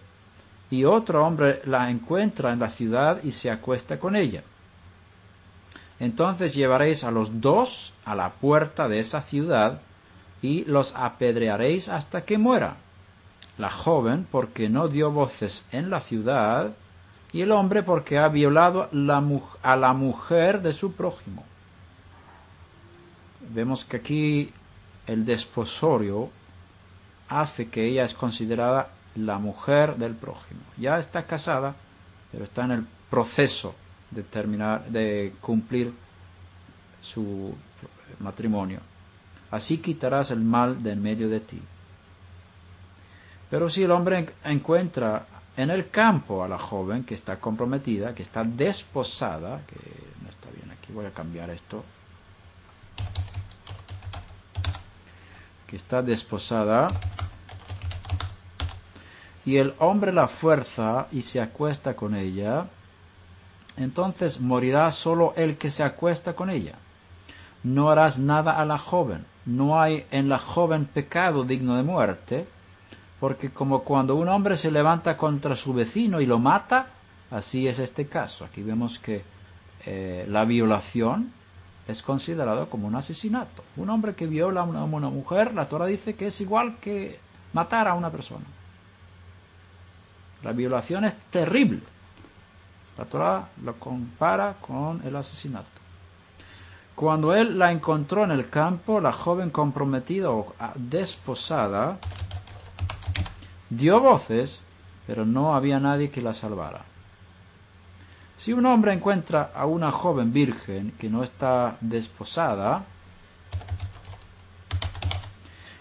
[0.70, 4.44] y otro hombre la encuentra en la ciudad y se acuesta con ella.
[6.00, 9.82] Entonces llevaréis a los dos a la puerta de esa ciudad
[10.44, 12.78] y los apedrearéis hasta que muera.
[13.58, 16.72] La joven porque no dio voces en la ciudad
[17.34, 18.90] y el hombre porque ha violado
[19.64, 21.44] a la mujer de su prójimo.
[23.50, 24.52] Vemos que aquí
[25.08, 26.30] el desposorio
[27.30, 30.62] hace que ella es considerada la mujer del prójimo.
[30.78, 31.76] Ya está casada,
[32.32, 33.76] pero está en el proceso
[34.12, 35.94] de terminar, de cumplir
[37.02, 37.54] su
[38.20, 38.80] matrimonio.
[39.52, 41.62] Así quitarás el mal de en medio de ti.
[43.50, 48.24] Pero si el hombre encuentra en el campo a la joven que está comprometida, que
[48.24, 49.80] está desposada, que
[50.22, 51.84] no está bien aquí, voy a cambiar esto,
[55.68, 56.88] que está desposada,
[59.46, 62.66] y el hombre la fuerza y se acuesta con ella,
[63.78, 66.76] entonces morirá solo el que se acuesta con ella.
[67.64, 72.48] No harás nada a la joven, no hay en la joven pecado digno de muerte,
[73.20, 76.88] porque como cuando un hombre se levanta contra su vecino y lo mata,
[77.32, 78.46] así es este caso.
[78.46, 79.24] Aquí vemos que
[79.86, 81.32] eh, la violación
[81.88, 83.64] es considerado como un asesinato.
[83.78, 87.20] Un hombre que viola a una, mujer, la Torah dice que es igual que
[87.54, 88.46] matar a una persona.
[90.44, 91.82] La violación es terrible.
[92.98, 95.70] La Torah lo compara con el asesinato.
[96.96, 101.98] Cuando él la encontró en el campo, la joven comprometida o desposada
[103.70, 104.62] dio voces,
[105.06, 106.86] pero no había nadie que la salvara.
[108.38, 112.84] Si un hombre encuentra a una joven virgen que no está desposada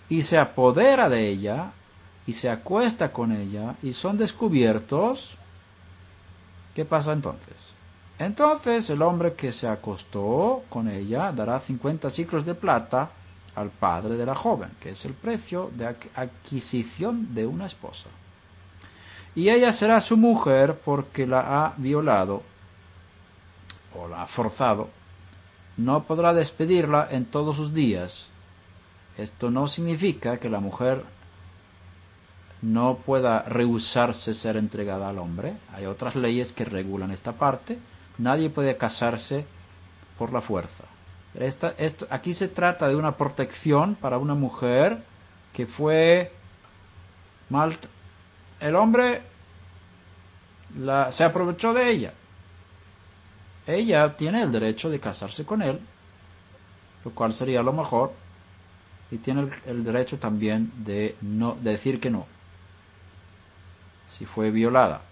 [0.08, 1.72] y se apodera de ella,
[2.26, 5.36] y se acuesta con ella y son descubiertos,
[6.74, 7.56] ¿qué pasa entonces?
[8.18, 13.10] Entonces el hombre que se acostó con ella dará 50 ciclos de plata
[13.54, 18.08] al padre de la joven, que es el precio de adquisición de una esposa.
[19.34, 22.42] Y ella será su mujer porque la ha violado
[23.96, 24.88] o la ha forzado.
[25.76, 28.30] No podrá despedirla en todos sus días.
[29.18, 31.04] Esto no significa que la mujer
[32.62, 35.54] no pueda rehusarse ser entregada al hombre.
[35.74, 37.78] Hay otras leyes que regulan esta parte.
[38.18, 39.46] Nadie puede casarse
[40.18, 40.84] por la fuerza.
[41.34, 45.02] Esta, esto, aquí se trata de una protección para una mujer
[45.52, 46.32] que fue
[47.50, 47.76] mal.
[48.60, 49.22] El hombre
[50.78, 52.12] la, se aprovechó de ella.
[53.66, 55.80] Ella tiene el derecho de casarse con él,
[57.04, 58.12] lo cual sería lo mejor,
[59.10, 62.26] y tiene el, derecho también de, no, de decir que no
[64.06, 65.02] si fue violada.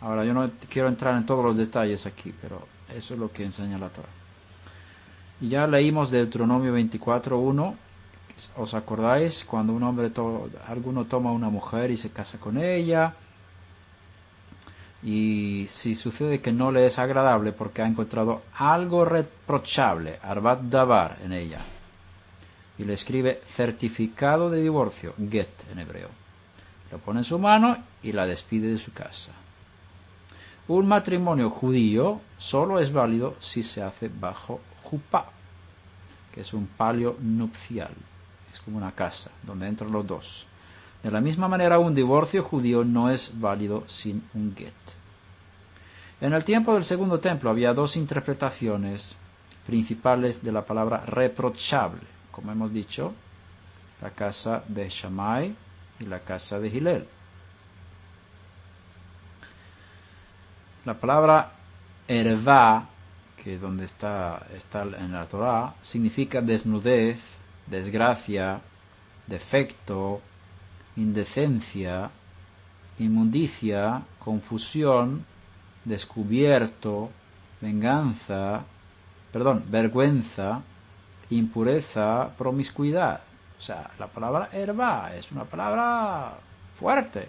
[0.00, 3.44] Ahora, yo no quiero entrar en todos los detalles aquí, pero eso es lo que
[3.44, 4.08] enseña la Torah.
[5.40, 7.74] Y ya leímos Deuteronomio 24.1.
[8.56, 9.44] ¿Os acordáis?
[9.44, 13.14] Cuando un hombre, to alguno toma una mujer y se casa con ella,
[15.02, 21.18] y si sucede que no le es agradable porque ha encontrado algo reprochable, arbat davar,
[21.22, 21.60] en ella,
[22.78, 26.26] y le escribe certificado de divorcio, get en hebreo
[26.90, 29.32] lo pone en su mano y la despide de su casa.
[30.68, 35.26] Un matrimonio judío solo es válido si se hace bajo jupá,
[36.32, 37.94] que es un palio nupcial.
[38.56, 40.46] Es como una casa donde entran los dos.
[41.02, 44.72] De la misma manera, un divorcio judío no es válido sin un get.
[46.22, 49.14] En el tiempo del segundo templo había dos interpretaciones
[49.66, 52.00] principales de la palabra reprochable.
[52.30, 53.12] Como hemos dicho,
[54.00, 55.54] la casa de Shammai
[56.00, 57.06] y la casa de Gilel.
[60.86, 61.52] La palabra
[62.08, 62.88] erva,
[63.36, 67.35] que donde está, está en la Torah, significa desnudez,
[67.66, 68.60] desgracia,
[69.26, 70.20] defecto,
[70.96, 72.10] indecencia,
[72.98, 75.24] inmundicia, confusión,
[75.84, 77.10] descubierto,
[77.60, 78.64] venganza,
[79.32, 80.62] perdón, vergüenza,
[81.30, 83.20] impureza, promiscuidad.
[83.58, 86.34] O sea, la palabra herba es una palabra
[86.78, 87.28] fuerte,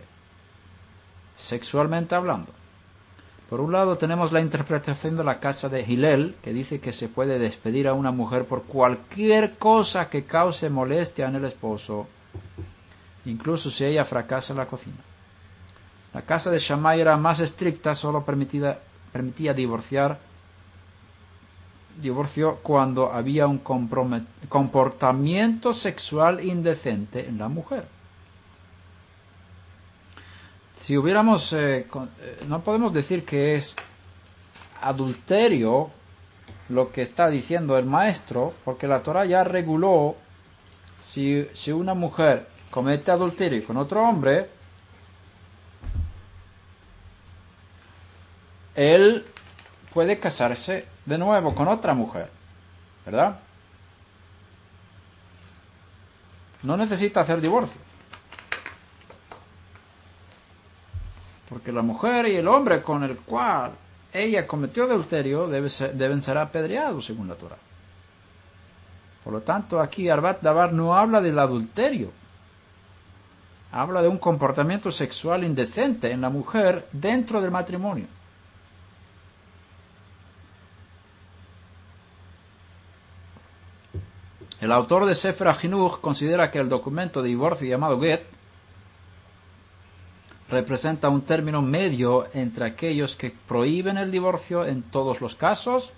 [1.35, 2.53] sexualmente hablando.
[3.49, 7.07] Por un lado tenemos la interpretación de la casa de Hillel, que dice que se
[7.07, 12.07] puede despedir a una mujer por cualquier cosa que cause molestia en el esposo,
[13.25, 14.97] incluso si ella fracasa en la cocina.
[16.13, 20.19] La casa de Shammai era más estricta, solo permitía divorciar
[22.01, 23.59] divorcio cuando había un
[24.49, 27.87] comportamiento sexual indecente en la mujer.
[30.87, 31.85] Si hubiéramos, eh, eh,
[32.47, 33.75] no podemos decir que es
[34.81, 35.91] adulterio
[36.69, 40.15] lo que está diciendo el maestro, porque la Torah ya reguló
[41.01, 44.49] si, si una mujer comete adulterio con otro hombre,
[48.73, 49.25] él
[49.93, 52.29] puede casarse de nuevo con otra mujer,
[53.05, 53.41] ¿verdad?
[56.63, 57.86] No necesita hacer divorcio.
[61.49, 63.71] Porque la mujer y el hombre con el cual
[64.13, 67.57] ella cometió adulterio deben ser apedreados según la Torah.
[69.23, 72.11] Por lo tanto, aquí Arbat Dabar no habla del adulterio.
[73.71, 78.07] Habla de un comportamiento sexual indecente en la mujer dentro del matrimonio.
[84.59, 88.36] El autor de Sefer Achinuch considera que el documento de divorcio llamado Get
[90.49, 95.91] representa un término medio entre aquellos que prohíben el divorcio en todos los casos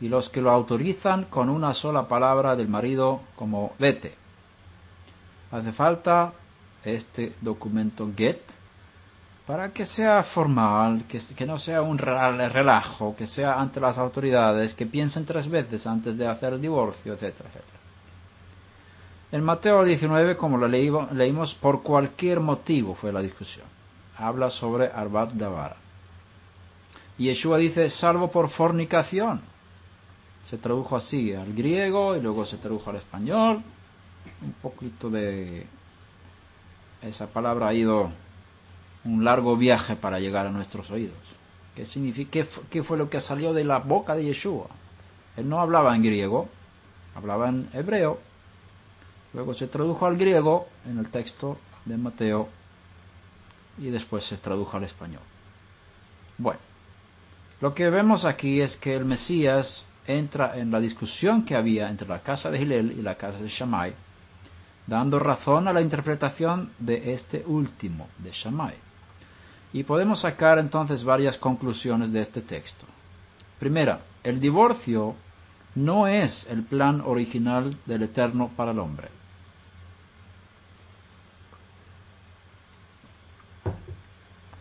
[0.00, 4.14] y los que lo autorizan con una sola palabra del marido como vete.
[5.50, 6.32] Hace falta
[6.84, 8.40] este documento Get
[9.46, 14.84] para que sea formal, que, no sea un relajo, que sea ante las autoridades, que
[14.84, 17.77] piensen tres veces antes de hacer el divorcio, etcétera, etcétera.
[19.30, 23.66] En Mateo 19, como lo leímos, por cualquier motivo fue la discusión.
[24.16, 25.76] Habla sobre Arbat Davar.
[27.18, 29.42] Y Yeshua dice, salvo por fornicación.
[30.44, 33.62] Se tradujo así al griego y luego se tradujo al español.
[34.40, 35.66] Un poquito de...
[37.02, 38.10] Esa palabra ha ido
[39.04, 41.18] un largo viaje para llegar a nuestros oídos.
[41.76, 42.40] ¿Qué, significa,
[42.70, 44.68] qué, fue lo que salió de la boca de Yeshua?
[45.36, 46.48] Él no hablaba en griego,
[47.14, 48.18] hablaba en hebreo.
[49.34, 52.48] Luego se tradujo al griego en el texto de Mateo
[53.78, 55.22] y después se tradujo al español.
[56.38, 56.60] Bueno,
[57.60, 62.08] lo que vemos aquí es que el Mesías entra en la discusión que había entre
[62.08, 63.94] la casa de Hillel y la casa de Shammai
[64.88, 68.74] dando razón a la interpretación de este último, de Shammai.
[69.74, 72.86] Y podemos sacar entonces varias conclusiones de este texto.
[73.58, 75.14] Primera, el divorcio
[75.74, 79.08] no es el plan original del Eterno para el hombre.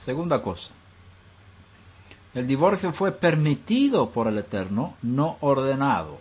[0.08, 0.72] Segunda cosa,
[2.34, 6.18] el divorcio fue permitido por el Eterno, no ordenado.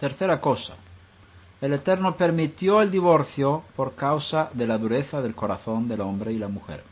[0.00, 0.74] Tercera cosa,
[1.60, 6.38] el Eterno permitió el divorcio por causa de la dureza del corazón del hombre y
[6.38, 6.82] la mujer.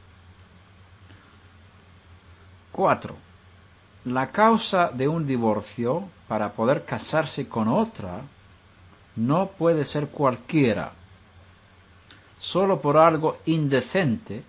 [2.70, 3.16] 4.
[4.04, 8.20] La causa de un divorcio para poder casarse con otra
[9.16, 10.92] no puede ser cualquiera,
[12.40, 14.42] solo por algo indecente,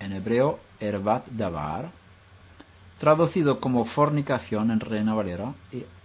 [0.00, 1.90] en hebreo erbat davar,
[2.98, 5.54] traducido como fornicación en Reina Valera,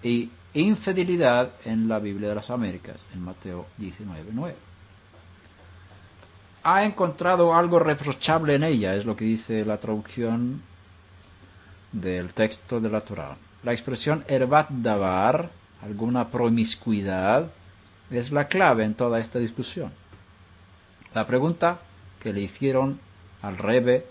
[0.04, 4.54] y, infidelidad en la Biblia de las Américas, en Mateo 19.9.
[6.66, 10.62] Ha encontrado algo reprochable en ella, es lo que dice la traducción
[11.92, 13.36] del texto de la Torah.
[13.64, 15.50] La expresión erbat davar,
[15.82, 17.52] alguna promiscuidad,
[18.12, 19.92] es la clave en toda esta discusión.
[21.14, 21.80] La pregunta
[22.20, 23.00] que le hicieron
[23.42, 24.06] al rebe,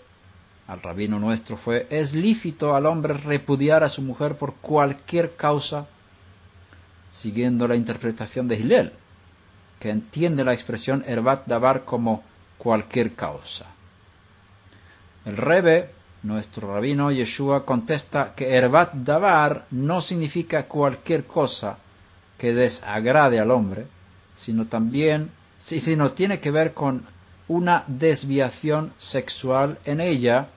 [0.67, 5.87] al rabino nuestro, fue, ¿es lícito al hombre repudiar a su mujer por cualquier causa?
[7.11, 8.93] Siguiendo la interpretación de Hillel,
[9.79, 12.23] que entiende la expresión erbat davar como
[12.57, 13.65] cualquier causa.
[15.25, 15.89] El rebe
[16.23, 21.77] nuestro rabino Yeshua contesta que Erbat Davar no significa cualquier cosa
[22.37, 23.85] que desagrade al hombre,
[24.33, 25.31] sino también,
[25.63, 27.05] sino tiene que ver con
[27.47, 30.47] una desviación sexual en ella,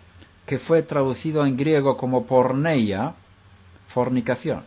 [0.44, 3.14] que fue traducido en griego como porneia,
[3.86, 4.64] fornicación.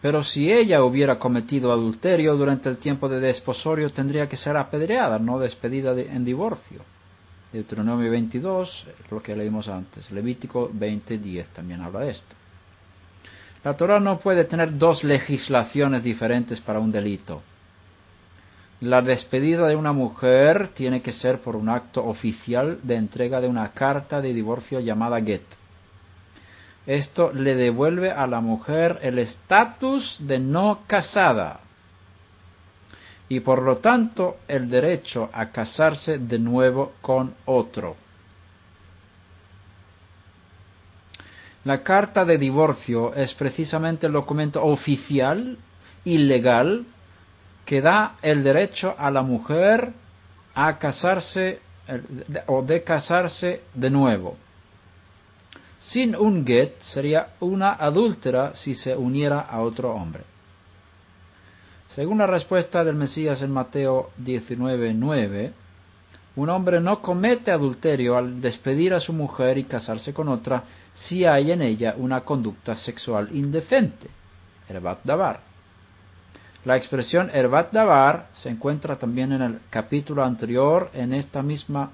[0.00, 5.18] Pero si ella hubiera cometido adulterio durante el tiempo de desposorio, tendría que ser apedreada,
[5.18, 6.80] no despedida en divorcio.
[7.52, 10.10] Deuteronomio 22, lo que leímos antes.
[10.10, 12.39] Levítico 20.10 también habla de esto.
[13.62, 17.42] La Torah no puede tener dos legislaciones diferentes para un delito.
[18.80, 23.48] La despedida de una mujer tiene que ser por un acto oficial de entrega de
[23.48, 25.42] una carta de divorcio llamada get.
[26.86, 31.60] Esto le devuelve a la mujer el estatus de no casada
[33.28, 37.96] y por lo tanto el derecho a casarse de nuevo con otro.
[41.64, 45.58] La carta de divorcio es precisamente el documento oficial
[46.04, 46.86] y legal
[47.66, 49.92] que da el derecho a la mujer
[50.54, 51.60] a casarse
[52.46, 54.36] o de casarse de nuevo.
[55.78, 60.24] Sin un get sería una adúltera si se uniera a otro hombre.
[61.88, 65.52] Según la respuesta del Mesías en Mateo 19:9,
[66.40, 70.64] un hombre no comete adulterio al despedir a su mujer y casarse con otra
[70.94, 74.08] si hay en ella una conducta sexual indecente.
[74.66, 75.40] Erbat Davar.
[76.64, 81.90] La expresión Erbat Davar se encuentra también en el capítulo anterior en esta misma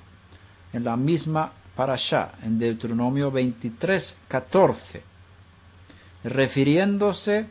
[0.73, 5.03] en la misma para allá, en Deuteronomio 23, 14,
[6.25, 7.49] refiriéndose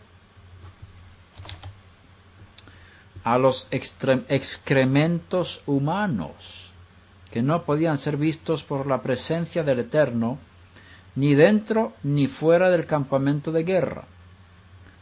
[3.23, 6.64] a los excrementos humanos,
[7.35, 10.37] que no podían ser vistos por la presencia del Eterno,
[11.15, 14.05] ni dentro ni fuera del campamento de guerra.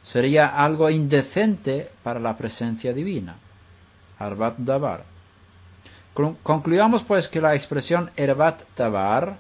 [0.02, 3.36] Sería algo indecente para la presencia divina.
[4.18, 5.04] Arbat Dabar.
[6.42, 9.38] Concluyamos pues que la expresión Erbat Tabar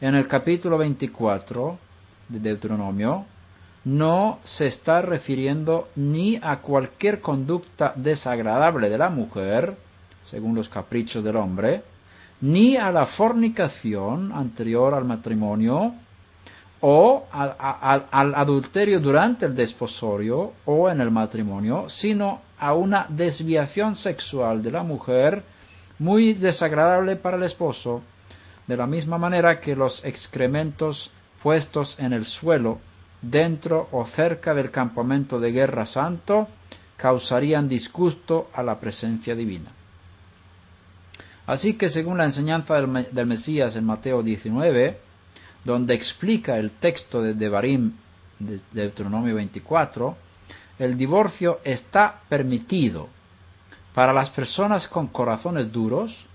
[0.00, 1.76] en el capítulo 24
[2.28, 3.24] de Deuteronomio
[3.84, 9.76] no se está refiriendo ni a cualquier conducta desagradable de la mujer,
[10.24, 11.82] según los caprichos del hombre,
[12.40, 15.94] ni a la fornicación anterior al matrimonio,
[16.86, 24.62] o al adulterio durante el desposorio o en el matrimonio, sino a una desviación sexual
[24.62, 25.42] de la mujer
[25.98, 28.02] muy desagradable para el esposo,
[28.66, 31.10] de la misma manera que los excrementos
[31.42, 32.80] puestos en el suelo
[33.22, 36.48] dentro o cerca del campamento de guerra santo
[36.98, 39.70] causarían disgusto a la presencia divina.
[41.46, 44.98] Así que según la enseñanza del, Mesías en Mateo 19,
[45.64, 47.92] donde explica el texto de Devarim
[48.38, 50.16] de Deuteronomio 24,
[50.78, 53.08] el divorcio está permitido
[53.94, 56.26] para las personas con corazones duros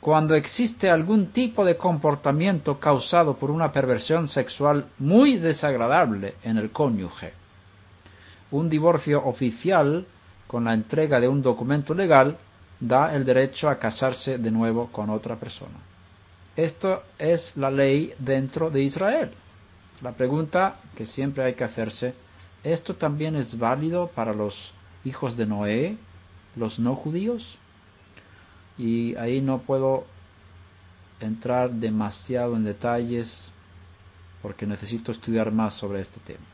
[0.00, 6.70] cuando existe algún tipo de comportamiento causado por una perversión sexual muy desagradable en el
[6.70, 7.34] cónyuge.
[8.50, 10.06] Un divorcio oficial,
[10.46, 12.38] con la entrega de un documento legal,
[12.80, 15.78] da el derecho a casarse de nuevo con otra persona.
[16.56, 19.30] Esto es la ley dentro de Israel.
[20.02, 22.14] La pregunta que siempre hay que hacerse,
[22.64, 24.72] ¿esto también es válido para los
[25.04, 25.96] hijos de Noé,
[26.56, 27.58] los no judíos?
[28.80, 30.04] y ahí no puedo
[31.20, 33.50] entrar demasiado en detalles
[34.40, 36.46] porque necesito estudiar más sobre este tema.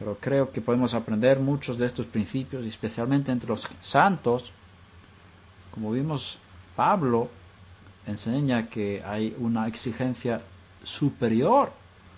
[0.00, 4.50] Pero creo que podemos aprender muchos de estos principios, especialmente entre los santos.
[5.72, 6.38] Como vimos,
[6.76, 7.28] Pablo
[8.06, 10.40] enseña que hay una exigencia
[10.84, 11.72] superior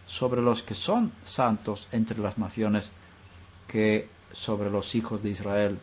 [0.07, 2.93] sobre los que son santos entre las naciones
[3.67, 5.79] que sobre los hijos de Israel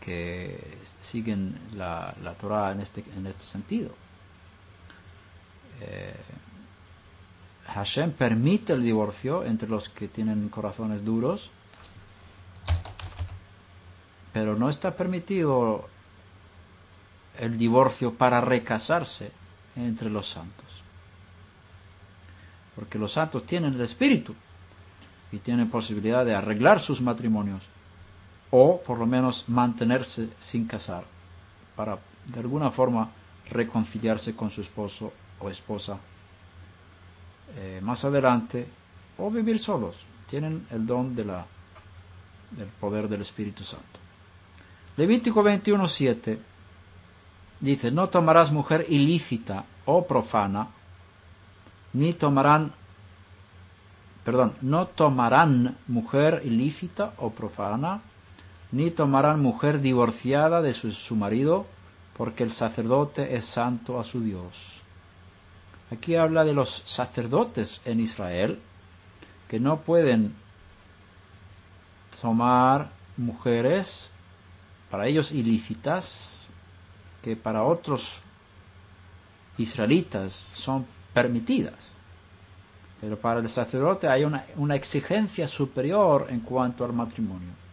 [0.00, 3.90] que siguen la, la Torah en este, en este sentido.
[5.80, 6.14] Eh,
[7.68, 11.50] Hashem permite el divorcio entre los que tienen corazones duros,
[14.32, 15.88] pero no está permitido
[17.38, 19.30] el divorcio para recasarse
[19.76, 20.66] entre los santos.
[22.74, 24.34] Porque los santos tienen el espíritu
[25.32, 27.62] y tienen posibilidad de arreglar sus matrimonios
[28.50, 31.04] o por lo menos mantenerse sin casar
[31.74, 33.10] para de alguna forma
[33.50, 35.98] reconciliarse con su esposo o esposa
[37.56, 38.66] eh, más adelante
[39.18, 39.96] o vivir solos.
[40.28, 41.28] Tienen el don del
[42.80, 44.00] poder del Espíritu Santo.
[44.96, 46.38] Levítico 21.7
[47.64, 50.68] dice, no tomarás mujer ilícita o profana,
[51.92, 52.72] ni tomarán,
[54.24, 58.02] perdón, no tomarán mujer ilícita o profana,
[58.70, 61.66] ni tomarán mujer divorciada de su, marido,
[62.16, 64.82] porque el sacerdote es santo a su Dios.
[65.90, 68.58] Aquí habla de los sacerdotes en Israel,
[69.48, 70.34] que no pueden
[72.20, 74.10] tomar mujeres
[74.90, 76.43] para ellos ilícitas,
[77.24, 78.20] que para otros
[79.56, 80.84] israelitas son
[81.14, 81.92] permitidas.
[83.00, 87.64] Pero para el sacerdote hay una exigencia superior en cuanto al matrimonio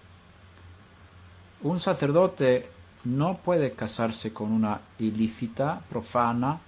[1.64, 2.70] un sacerdote
[3.04, 6.60] no puede casarse con una ilícita, profana,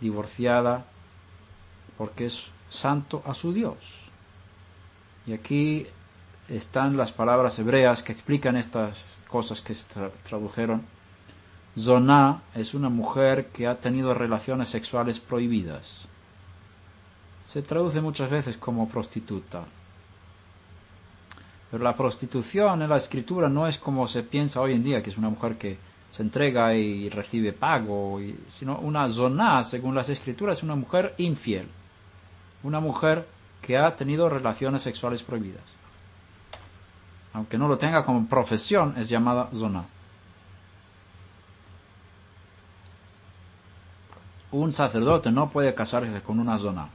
[0.00, 0.84] divorciada,
[1.96, 3.76] porque es santo a su Dios.
[5.26, 5.86] Y aquí
[6.48, 9.86] están las palabras hebreas que explican estas cosas que se
[10.22, 10.86] tradujeron.
[11.78, 16.06] Zoná es una mujer que ha tenido relaciones sexuales prohibidas.
[17.44, 19.64] Se traduce muchas veces como prostituta.
[21.70, 25.10] Pero la prostitución en la escritura no es como se piensa hoy en día, que
[25.10, 25.76] es una mujer que
[26.12, 31.66] se entrega y recibe pago, sino una zona, según las escrituras, es una mujer infiel,
[32.62, 33.26] una mujer
[33.60, 35.64] que ha tenido relaciones sexuales prohibidas.
[37.32, 39.86] Aunque no lo tenga como profesión, es llamada zona.
[44.54, 46.88] Un sacerdote no puede casarse con una zona.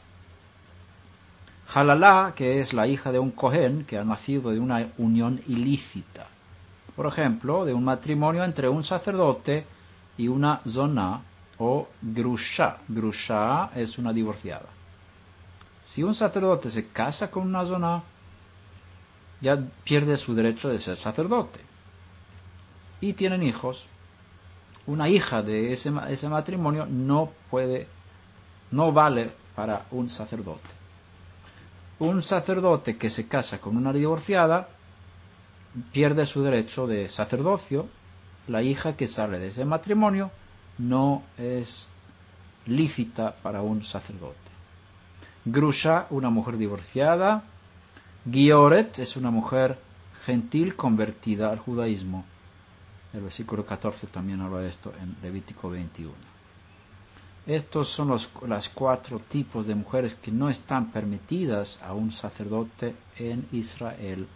[1.74, 6.26] Halalá, que es la hija de un Cohen que ha nacido de una unión ilícita.
[6.96, 9.66] Por ejemplo, de un matrimonio entre un sacerdote
[10.18, 11.22] y una zona
[11.58, 12.78] o grusha.
[12.88, 14.70] Grusha es una divorciada.
[15.84, 18.04] Si un sacerdote se casa con una zona,
[19.42, 21.60] ya pierde su derecho de ser sacerdote.
[23.02, 23.86] Y tienen hijos.
[24.90, 27.88] Una hija de ese, matrimonio no puede,
[28.72, 30.80] no vale para un sacerdote
[32.00, 34.70] un sacerdote que se casa con una divorciada
[35.92, 37.88] pierde su derecho de sacerdocio,
[38.48, 40.32] la hija que sale de ese matrimonio
[40.78, 41.88] no es
[42.66, 44.38] lícita para un sacerdote.
[45.46, 47.44] Grusha, una mujer divorciada.
[48.30, 49.78] Gioret es una mujer
[50.26, 52.26] gentil convertida al judaísmo.
[53.14, 56.14] El versículo 14 también habla de esto en Levítico 21.
[57.48, 62.96] Estos son los las cuatro tipos de mujeres que no están permitidas a un sacerdote
[63.18, 64.28] en Israel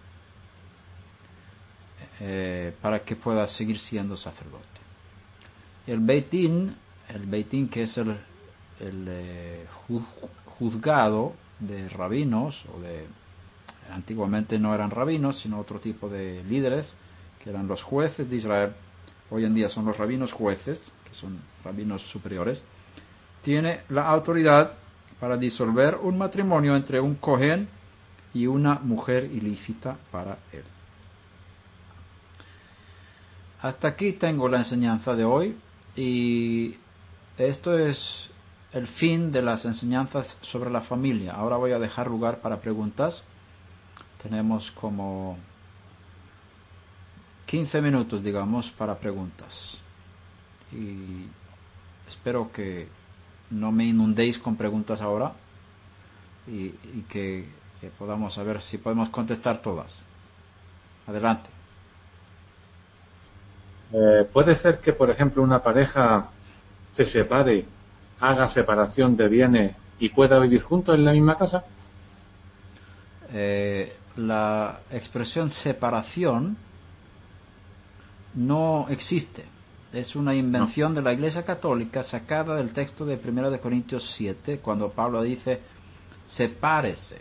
[2.20, 4.82] eh, para que pueda seguir siendo sacerdote.
[5.86, 6.76] El Beitín,
[7.10, 8.18] el Beitín que es el,
[8.80, 9.68] eh,
[10.58, 13.06] juzgado de rabinos, o de,
[13.92, 16.96] antiguamente no eran rabinos, sino otro tipo de líderes,
[17.44, 18.74] que eran los jueces de Israel.
[19.30, 22.64] Hoy en día son los rabinos jueces, que son rabinos superiores
[23.44, 24.74] tiene la autoridad
[25.20, 27.68] para disolver un matrimonio entre un cohen
[28.34, 30.64] y una mujer ilícita para él.
[33.62, 35.58] Hasta aquí tengo la enseñanza de hoy.
[35.96, 36.76] Y
[37.38, 38.30] esto es
[38.72, 41.34] el fin de las enseñanzas sobre la familia.
[41.34, 43.24] Ahora voy a dejar lugar para preguntas.
[44.22, 45.38] Tenemos como
[47.54, 49.80] 15 minutos, digamos, para preguntas.
[50.72, 51.28] Y
[52.08, 52.88] espero que
[53.52, 55.34] no me inundéis con preguntas ahora
[56.48, 56.72] y,
[57.04, 57.48] que,
[58.00, 60.02] podamos saber si podemos contestar todas.
[61.06, 61.52] Adelante.
[63.92, 66.32] Eh, puede ser que, por ejemplo, una pareja
[66.90, 67.68] se separe,
[68.20, 71.66] haga separación de bienes y pueda vivir juntos en la misma casa.
[73.32, 76.58] Eh, la expresión separación
[78.34, 79.46] no existe.
[79.92, 84.60] Es una invención de la Iglesia Católica sacada del texto de 1 de Corintios 7,
[84.60, 85.62] cuando Pablo dice,
[86.26, 87.18] sepárese.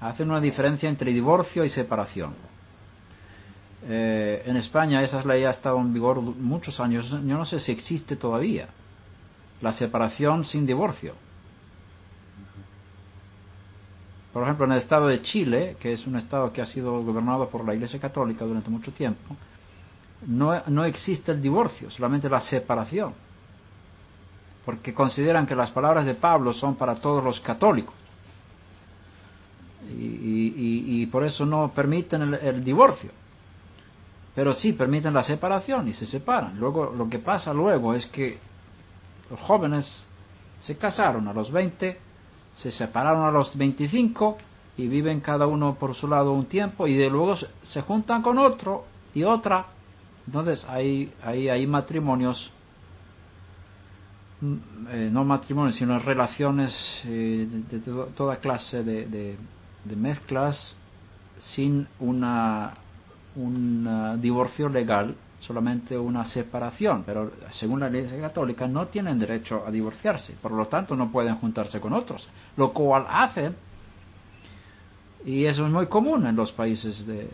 [0.00, 2.34] Hacen una diferencia entre divorcio y separación.
[3.86, 7.10] Eh, en España esa ley ha estado en vigor muchos años.
[7.10, 8.68] Yo no sé si existe todavía.
[9.60, 11.14] La separación sin divorcio.
[14.32, 17.48] Por ejemplo, en el estado de Chile, que es un estado que ha sido gobernado
[17.48, 19.36] por la Iglesia Católica durante mucho tiempo,
[20.26, 23.14] no, no existe el divorcio, solamente la separación.
[24.64, 27.94] Porque consideran que las palabras de Pablo son para todos los católicos.
[29.90, 33.10] Y, por eso no permiten el, divorcio.
[34.34, 36.58] Pero sí permiten la separación y se separan.
[36.58, 38.38] Luego, lo que pasa luego es que
[39.30, 40.06] los jóvenes
[40.60, 41.98] se casaron a los 20,
[42.52, 44.36] se separaron a los 25
[44.76, 48.38] y viven cada uno por su lado un tiempo y de luego se juntan con
[48.38, 48.84] otro
[49.14, 49.66] y otra
[50.28, 52.52] entonces hay, hay, hay matrimonios,
[54.42, 54.56] mm,
[54.90, 57.78] eh, no matrimonios, sino relaciones eh, de,
[58.14, 60.76] toda clase de, de, mezclas
[61.38, 62.74] sin una,
[63.36, 69.70] un divorcio legal, solamente una separación, pero según la ley católica no tienen derecho a
[69.70, 72.28] divorciarse, por lo tanto no pueden juntarse con otros,
[72.58, 73.52] lo cual hace
[75.24, 77.28] y eso es muy común en los países de,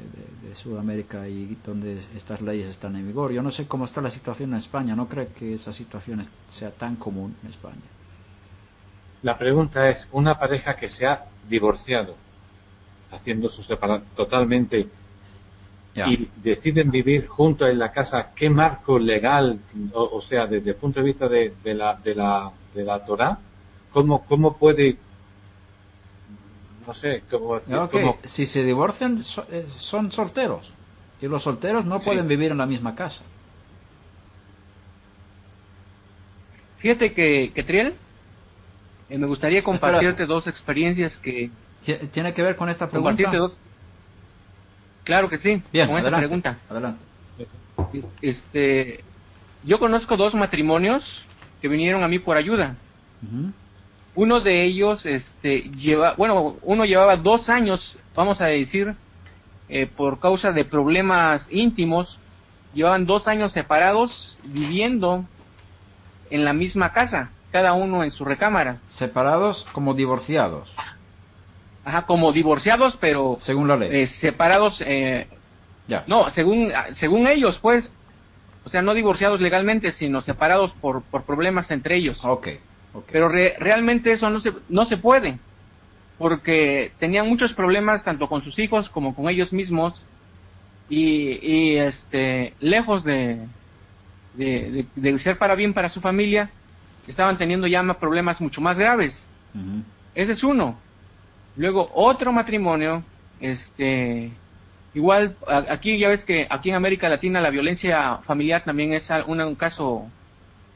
[0.54, 3.32] Sudamérica y donde estas leyes están en vigor.
[3.32, 6.70] Yo no sé cómo está la situación en España, no creo que esa situación sea
[6.70, 7.82] tan común en España.
[9.22, 12.14] La pregunta es, una pareja que se ha divorciado,
[13.10, 14.88] haciendo su separación totalmente,
[15.96, 19.58] y deciden vivir juntos en la casa, ¿qué marco legal,
[19.92, 23.38] o, sea, desde el punto de vista de, la, de, la, de la Torah,
[23.90, 24.98] cómo, cómo puede
[26.86, 29.18] no sé cómo Si se divorcian,
[29.50, 30.72] eh, son solteros.
[31.20, 33.22] Y los solteros no pueden vivir en la misma casa.
[36.78, 37.94] Fíjate que, que Triel,
[39.08, 41.50] eh, me gustaría compartirte dos experiencias que...
[42.10, 43.30] ¿Tiene que ver con esta pregunta?
[45.04, 46.58] Claro que sí, Bien, con esta pregunta.
[46.68, 47.04] Adelante.
[48.22, 49.04] Este,
[49.64, 51.24] yo conozco dos matrimonios
[51.60, 52.76] que vinieron a mí por ayuda.
[54.16, 58.94] Uno de ellos, este, lleva, bueno, uno llevaba dos años, vamos a decir,
[59.68, 62.20] eh, por causa de problemas íntimos,
[62.74, 65.24] llevaban dos años separados viviendo
[66.30, 68.78] en la misma casa, cada uno en su recámara.
[68.86, 70.74] Separados como divorciados.
[71.84, 73.90] Ajá, como divorciados, pero según la ley.
[73.92, 74.82] Eh, separados.
[74.86, 75.26] Eh,
[75.86, 76.04] ya.
[76.06, 77.98] No, según según ellos, pues,
[78.64, 82.18] o sea, no divorciados legalmente, sino separados por, por problemas entre ellos.
[82.24, 82.48] Ok.
[83.10, 85.38] Pero realmente eso no se, no se puede,
[86.18, 90.06] porque tenían muchos problemas tanto con sus hijos como con ellos mismos
[90.88, 93.38] y, este, lejos de,
[94.34, 96.50] de, ser para bien para su familia,
[97.08, 99.26] estaban teniendo ya problemas mucho más graves.
[100.14, 100.78] Ese es uno.
[101.56, 103.02] Luego otro matrimonio,
[103.40, 104.32] este,
[104.94, 109.54] igual aquí ya ves que aquí en América Latina la violencia familiar también es un
[109.54, 110.08] caso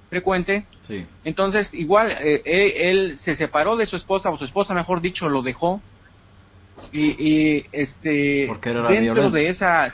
[0.09, 0.65] frecuente.
[0.83, 1.07] Sí.
[1.25, 5.43] Entonces, igual, eh, él, se separó de su esposa, o su esposa, mejor dicho, lo
[5.43, 5.81] dejó.
[6.93, 9.93] Y, este, Porque era dentro de esa,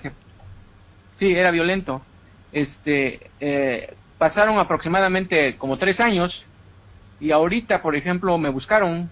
[1.14, 2.02] sí, era violento.
[2.52, 6.46] Este, eh, pasaron aproximadamente como tres años
[7.20, 9.10] y ahorita, por ejemplo, me buscaron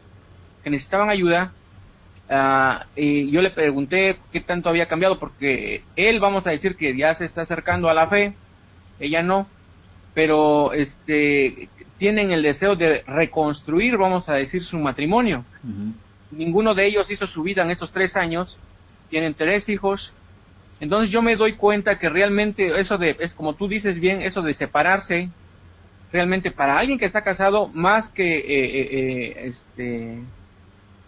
[0.63, 1.53] que necesitaban ayuda
[2.31, 6.97] ah, y yo le pregunté qué tanto había cambiado porque él, vamos a decir que
[6.97, 8.35] ya se está acercando a la fe,
[9.01, 9.47] ella no
[10.15, 11.69] pero este
[11.99, 15.45] tienen el deseo de reconstruir, vamos a decir, su matrimonio.
[16.33, 18.59] Ninguno de ellos hizo su vida en esos tres años,
[19.09, 20.13] tienen tres hijos.
[20.81, 24.43] Entonces yo me doy cuenta que realmente eso de, es como tú dices bien, eso
[24.43, 25.31] de separarse,
[26.13, 30.19] realmente para alguien que está casado, más que eh, eh, eh, este,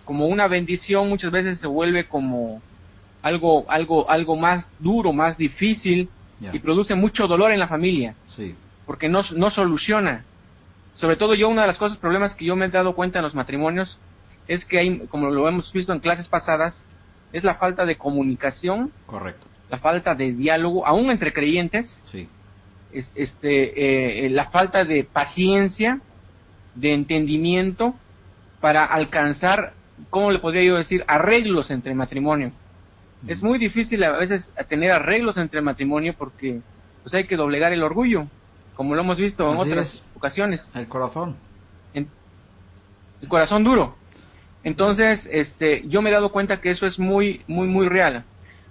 [0.05, 2.63] como una bendición, muchas veces se vuelve como
[3.21, 6.09] algo, algo, algo más duro, más difícil
[6.53, 8.15] y produce mucho dolor en la familia.
[8.27, 8.55] Sí.
[8.87, 10.25] Porque no, no soluciona.
[10.95, 13.25] Sobre todo yo, una de las cosas, problemas que yo me he dado cuenta en
[13.25, 13.99] los matrimonios
[14.47, 16.85] es que hay, como lo hemos visto en clases pasadas,
[17.33, 18.93] es la falta de comunicación.
[19.07, 19.47] Correcto.
[19.71, 22.01] La falta de diálogo, aún entre creyentes.
[22.05, 22.29] Sí.
[22.93, 26.01] Es, este, eh, la falta de paciencia,
[26.75, 27.95] de entendimiento
[28.61, 29.75] para alcanzar,
[30.11, 31.05] ¿cómo le podría yo decir?
[31.09, 32.53] Arreglos entre matrimonio.
[33.27, 36.61] Es muy difícil a veces tener arreglos entre matrimonio porque
[37.03, 38.27] pues hay que doblegar el orgullo,
[38.75, 40.71] como lo hemos visto en otras ocasiones.
[40.75, 41.37] El corazón.
[41.95, 42.09] el
[43.29, 43.95] corazón duro.
[44.65, 48.25] Entonces, este, yo me he dado cuenta que eso es muy, muy, muy real.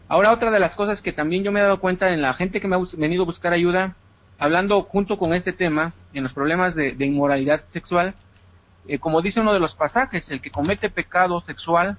[0.07, 2.59] Ahora, otra de las cosas que también yo me he dado cuenta en la gente
[2.59, 3.95] que me ha venido a buscar ayuda,
[4.39, 8.15] hablando junto con este tema, en los problemas de, inmoralidad sexual,
[8.88, 11.97] eh, como dice uno de los pasajes, el que comete pecado sexual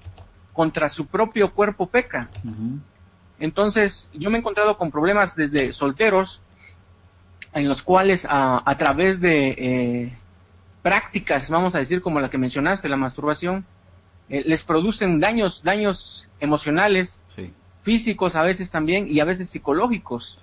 [0.53, 2.29] contra su propio cuerpo peca.
[3.39, 6.41] Entonces, yo me he encontrado con problemas desde solteros,
[7.55, 10.13] en los cuales a, través de eh,
[10.83, 13.65] prácticas, vamos a decir como la que mencionaste, la masturbación,
[14.29, 17.21] eh, les producen daños, daños emocionales,
[17.83, 20.37] físicos a veces también y a veces psicológicos,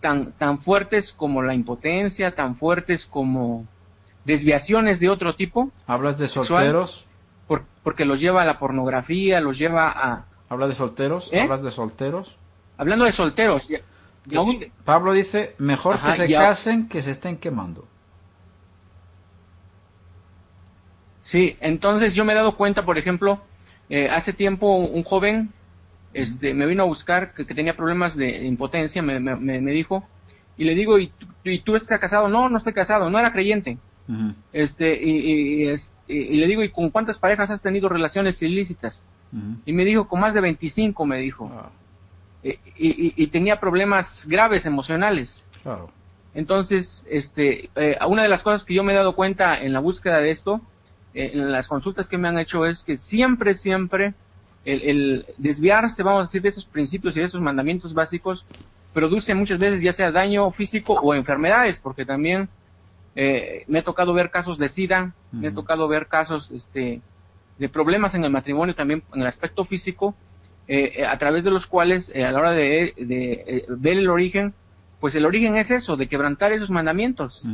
[0.00, 3.66] tan, tan fuertes como la impotencia, tan fuertes como
[4.24, 5.70] desviaciones de otro tipo.
[5.86, 7.06] ¿Hablas de solteros?
[7.82, 10.24] porque los lleva a la pornografía, los lleva a...
[10.48, 11.30] ¿Hablas de solteros?
[11.32, 11.40] ¿Eh?
[11.40, 12.36] ¿Hablas de solteros?
[12.78, 13.68] Hablando de solteros.
[14.84, 17.86] Pablo dice, mejor que se casen que se estén quemando.
[21.20, 23.40] Sí, entonces yo me he dado cuenta, por ejemplo,
[23.88, 25.52] eh, hace tiempo un joven
[26.14, 30.06] este, me vino a buscar que, tenía problemas de impotencia, me, me, dijo,
[30.56, 31.12] y le digo, ¿y,
[31.44, 32.28] ¿y tú estás casado?
[32.28, 33.78] No, no estoy casado, no era creyente.
[34.52, 35.70] este, y,
[36.08, 39.04] y, le digo, ¿y con cuántas parejas has tenido relaciones ilícitas?
[39.64, 41.50] Y me dijo, con más de 25, me dijo.
[41.54, 41.70] Ah.
[42.42, 45.46] Y, tenía problemas graves emocionales.
[45.62, 45.90] Claro.
[46.34, 49.80] Entonces, este, eh, una de las cosas que yo me he dado cuenta en la
[49.80, 50.60] búsqueda de esto
[51.14, 54.14] eh, en las consultas que me han hecho es que siempre, siempre
[54.64, 58.46] el, desviarse, vamos a decir, de esos principios y de esos mandamientos básicos
[58.92, 62.48] produce muchas veces ya sea daño físico o enfermedades, porque también
[63.14, 67.00] eh, me ha tocado ver casos de SIDA, me ha tocado ver casos este,
[67.58, 70.14] de problemas en el matrimonio también en el aspecto físico,
[70.68, 72.94] eh, a través de los cuales a la hora de,
[73.68, 74.54] ver el origen,
[75.00, 77.46] pues el origen es eso, de quebrantar esos mandamientos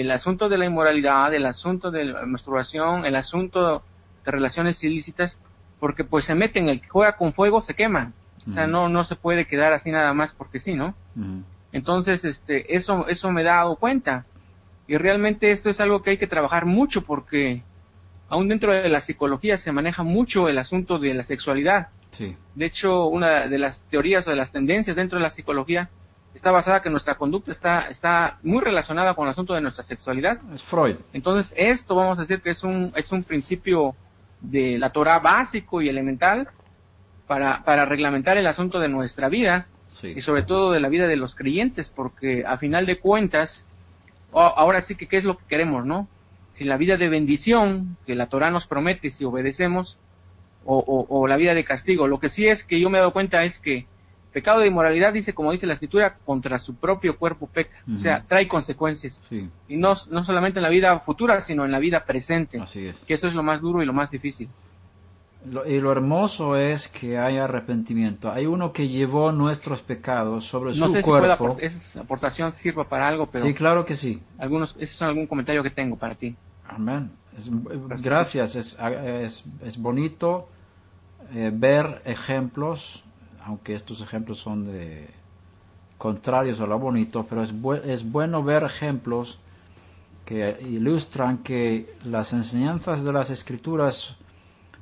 [0.00, 3.82] el asunto de la inmoralidad, el asunto de la masturbación, el asunto
[4.24, 5.38] de relaciones ilícitas,
[5.78, 8.12] porque pues se meten, el que juega con fuego se quema.
[8.46, 10.94] O sea, no, no se puede quedar así nada más porque sí, ¿no?
[11.72, 14.26] Entonces, este, eso, eso me he dado cuenta.
[14.86, 17.62] Y realmente esto es algo que hay que trabajar mucho porque
[18.28, 21.88] aún dentro de la psicología se maneja mucho el asunto de la sexualidad.
[22.14, 22.36] Sí.
[22.54, 25.90] De hecho, una de las teorías o de las tendencias dentro de la psicología
[26.34, 30.38] está basada que nuestra conducta está, está muy relacionada con el asunto de nuestra sexualidad.
[30.52, 30.96] Es Freud.
[31.12, 33.94] Entonces, esto vamos a decir que es un, es un principio
[34.40, 36.48] de la Torah básico y elemental
[37.26, 39.66] para, para reglamentar el asunto de nuestra vida
[40.02, 43.64] y sobre todo de la vida de los creyentes, porque a final de cuentas,
[44.32, 46.08] ahora sí que qué es lo que queremos, ¿no?
[46.50, 49.96] Si la vida de bendición que la Torah nos promete si obedecemos,
[50.64, 52.08] o, o la vida de castigo.
[52.08, 53.86] Lo que sí es que yo me he dado cuenta es que
[54.34, 57.78] Pecado de inmoralidad dice, como dice la escritura, contra su propio cuerpo peca.
[57.94, 59.22] O sea, trae consecuencias.
[59.68, 62.58] Y no, no solamente en la vida futura, sino en la vida presente.
[62.58, 63.04] Así es.
[63.04, 64.48] Que eso es lo más duro y lo más difícil.
[65.66, 68.32] y lo hermoso es que hay arrepentimiento.
[68.32, 71.56] Hay uno que llevó nuestros pecados sobre su sé cuerpo.
[71.60, 73.44] Si esa aportación sirva para algo, pero.
[73.44, 74.20] Sí, claro que sí.
[74.38, 76.34] Algunos, ese es algún comentario que tengo para ti.
[76.66, 77.12] Amén.
[78.00, 78.56] gracias.
[78.56, 80.48] Es, es, bonito
[81.32, 83.04] eh, ver ejemplos
[83.44, 85.08] aunque estos ejemplos son de
[85.98, 87.52] contrarios a lo bonito, pero es,
[87.84, 89.38] es bueno ver ejemplos
[90.24, 94.16] que ilustran que las enseñanzas de las escrituras,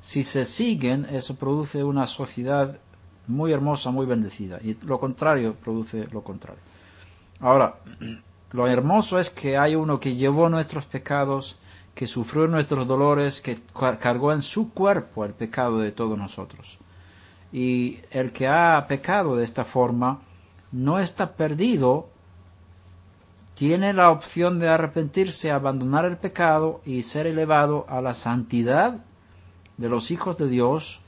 [0.01, 2.78] si se siguen, eso produce una sociedad
[3.27, 6.60] muy hermosa, muy bendecida, y lo contrario produce lo contrario.
[7.40, 7.77] Ahora,
[8.52, 11.56] lo hermoso es que hay uno que llevó nuestros pecados,
[11.94, 13.60] que sufrió nuestros dolores, que
[13.98, 16.78] cargó en su cuerpo el pecado de todos nosotros
[17.52, 20.20] y el que ha pecado de esta forma
[20.73, 22.09] no está perdido,
[23.55, 29.05] tiene la opción de arrepentirse, abandonar el pecado y ser elevado a la santidad
[29.77, 31.01] de los hijos de Dios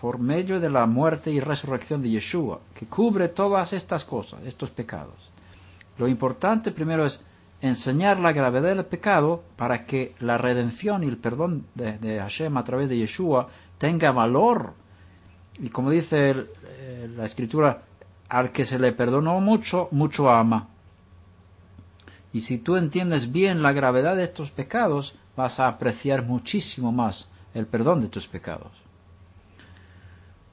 [0.00, 4.70] por medio de la muerte y resurrección de Yeshua, que cubre todas estas cosas, estos
[4.70, 5.30] pecados.
[5.98, 7.20] Lo importante primero es
[7.64, 12.64] enseñar la gravedad del pecado para que la redención y el perdón de, Hashem a
[12.64, 14.74] través de Yeshua tenga valor
[15.58, 16.34] y como dice
[17.16, 17.82] la escritura,
[18.28, 20.68] al que se le perdonó mucho, mucho ama.
[22.32, 27.30] Y si tú entiendes bien la gravedad de estos pecados, vas a apreciar muchísimo más
[27.54, 28.72] el perdón de tus pecados.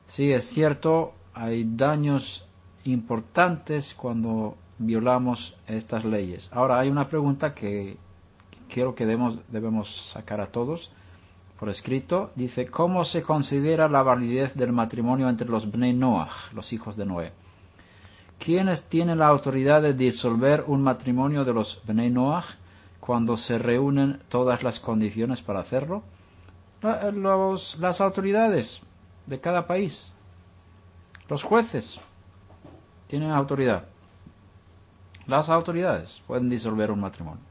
[0.06, 2.46] Sí, es cierto, hay daños
[2.84, 6.50] importantes cuando violamos estas leyes.
[6.52, 7.98] Ahora hay una pregunta que
[8.70, 10.92] quiero que debemos, sacar a todos
[11.60, 12.32] por escrito.
[12.36, 17.06] Dice, ¿cómo se considera la validez del matrimonio entre los Bnei Noah, los hijos de
[17.06, 17.32] Noé?
[18.40, 22.46] ¿Quiénes tienen la autoridad de disolver un matrimonio de los Bnei Noah
[23.00, 26.04] cuando se reúnen todas las condiciones para hacerlo?
[26.82, 28.82] las autoridades
[29.28, 30.14] de cada país,
[31.30, 32.00] los jueces
[33.06, 33.86] tienen autoridad.
[35.28, 37.44] Las autoridades pueden disolver un matrimonio.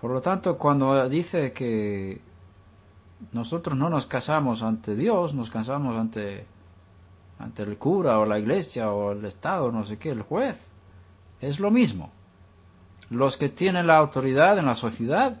[0.00, 2.20] Por lo tanto, cuando dice que
[3.32, 6.46] nosotros no nos casamos ante Dios, nos casamos ante,
[7.38, 10.58] ante el cura o la iglesia o el Estado, no sé qué, el juez,
[11.40, 12.10] es lo mismo.
[13.10, 15.40] Los que tienen la autoridad en la sociedad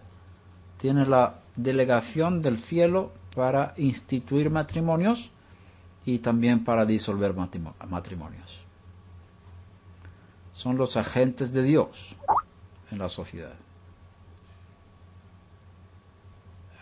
[0.78, 5.30] tienen la delegación del cielo para instituir matrimonios
[6.04, 8.60] y también para disolver matrimonios.
[10.52, 12.14] Son los agentes de Dios
[12.90, 13.54] en la sociedad.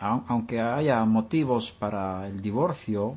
[0.01, 3.17] Aunque haya motivos para el divorcio,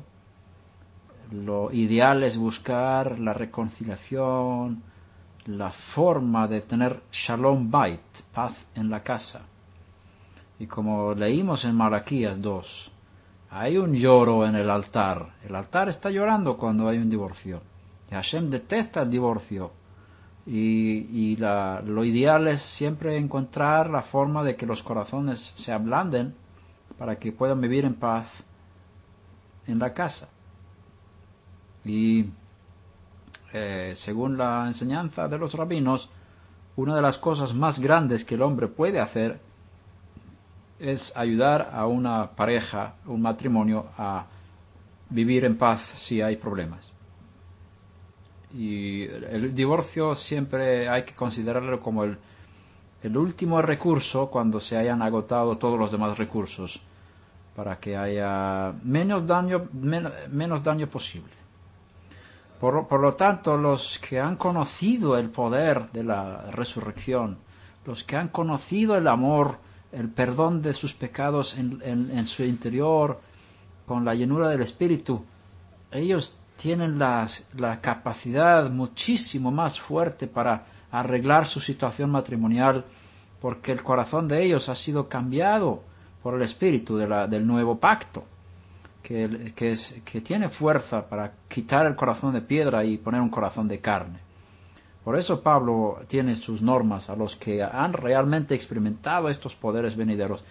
[1.32, 4.82] lo ideal es buscar la reconciliación,
[5.46, 8.00] la forma de tener shalom bait,
[8.32, 9.42] paz en la casa.
[10.60, 12.92] Y como leímos en Malaquías 2,
[13.50, 15.34] hay un lloro en el altar.
[15.44, 17.62] El altar está llorando cuando hay un divorcio.
[18.10, 19.70] Y Hashem detesta el divorcio.
[20.46, 26.34] Y, lo ideal es siempre encontrar la forma de que los corazones se ablanden
[26.98, 28.44] para que puedan vivir en paz
[29.66, 30.28] en la casa.
[31.84, 32.26] Y
[33.52, 36.10] eh, según la enseñanza de los rabinos,
[36.76, 39.40] una de las cosas más grandes que el hombre puede hacer
[40.78, 44.26] es ayudar a una pareja, un matrimonio, a
[45.08, 46.92] vivir en paz si hay problemas.
[48.54, 52.18] Y el divorcio siempre hay que considerarlo como el,
[53.16, 56.80] último recurso cuando se hayan agotado todos los demás recursos
[57.54, 61.32] para que haya menos daño, menos daño posible.
[62.60, 67.38] Por, por, lo tanto, los que han conocido el poder de la resurrección,
[67.84, 69.58] los que han conocido el amor
[69.96, 73.20] el perdón de sus pecados en, su interior,
[73.86, 75.24] con la llenura del Espíritu,
[75.90, 82.84] ellos tienen la capacidad muchísimo más fuerte para arreglar su situación matrimonial,
[83.40, 85.82] porque el corazón de ellos ha sido cambiado
[86.22, 88.24] por el Espíritu del nuevo pacto,
[89.02, 93.80] que, que tiene fuerza para quitar el corazón de piedra y poner un corazón de
[93.80, 94.25] carne.
[95.06, 100.42] Por eso Pablo tiene sus normas a los que han realmente experimentado estos poderes venideros,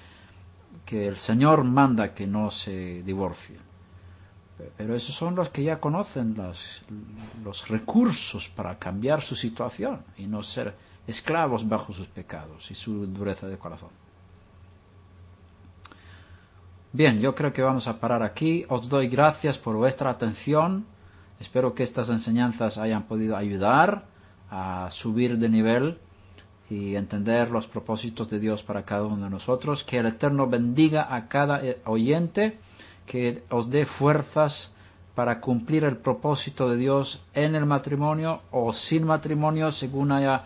[0.85, 3.59] que el Señor manda que no se divorcien.
[4.77, 6.37] Pero esos son los que ya conocen
[7.43, 10.73] los recursos para cambiar su situación y no ser
[11.05, 13.89] esclavos bajo sus pecados y su dureza de corazón.
[16.93, 18.65] Bien, yo creo que vamos a parar aquí.
[18.69, 20.85] Os doy gracias por vuestra atención.
[21.41, 24.14] Espero que estas enseñanzas hayan podido ayudar
[24.55, 25.97] a subir de nivel
[26.69, 29.83] y entender los propósitos de Dios para cada uno de nosotros.
[29.83, 32.57] Que el Eterno bendiga a cada eh, oyente,
[33.05, 34.73] que os dé fuerzas
[35.13, 40.43] para cumplir el propósito de Dios en el matrimonio o sin matrimonio, según haya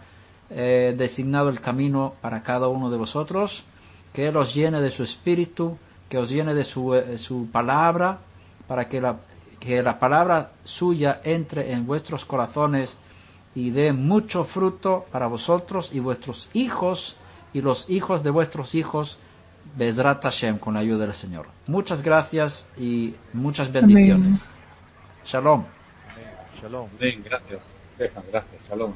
[0.49, 3.63] eh, designado el camino para cada uno de vosotros.
[4.11, 5.77] Que Él os llene de su espíritu,
[6.09, 8.17] que os llene de su, eh, su palabra,
[8.67, 9.17] para que la,
[9.59, 12.97] que la palabra suya entre en vuestros corazones
[13.55, 17.15] y dé mucho fruto para vosotros y vuestros hijos
[17.53, 19.17] y los hijos de vuestros hijos,
[19.75, 21.47] Bezrat Hashem, con la ayuda del Señor.
[21.67, 24.41] Muchas gracias y muchas bendiciones.
[25.25, 25.65] Shalom.
[26.61, 26.89] Shalom.
[26.99, 27.69] gracias.
[27.97, 28.55] Gracias.
[28.67, 28.93] Shalom.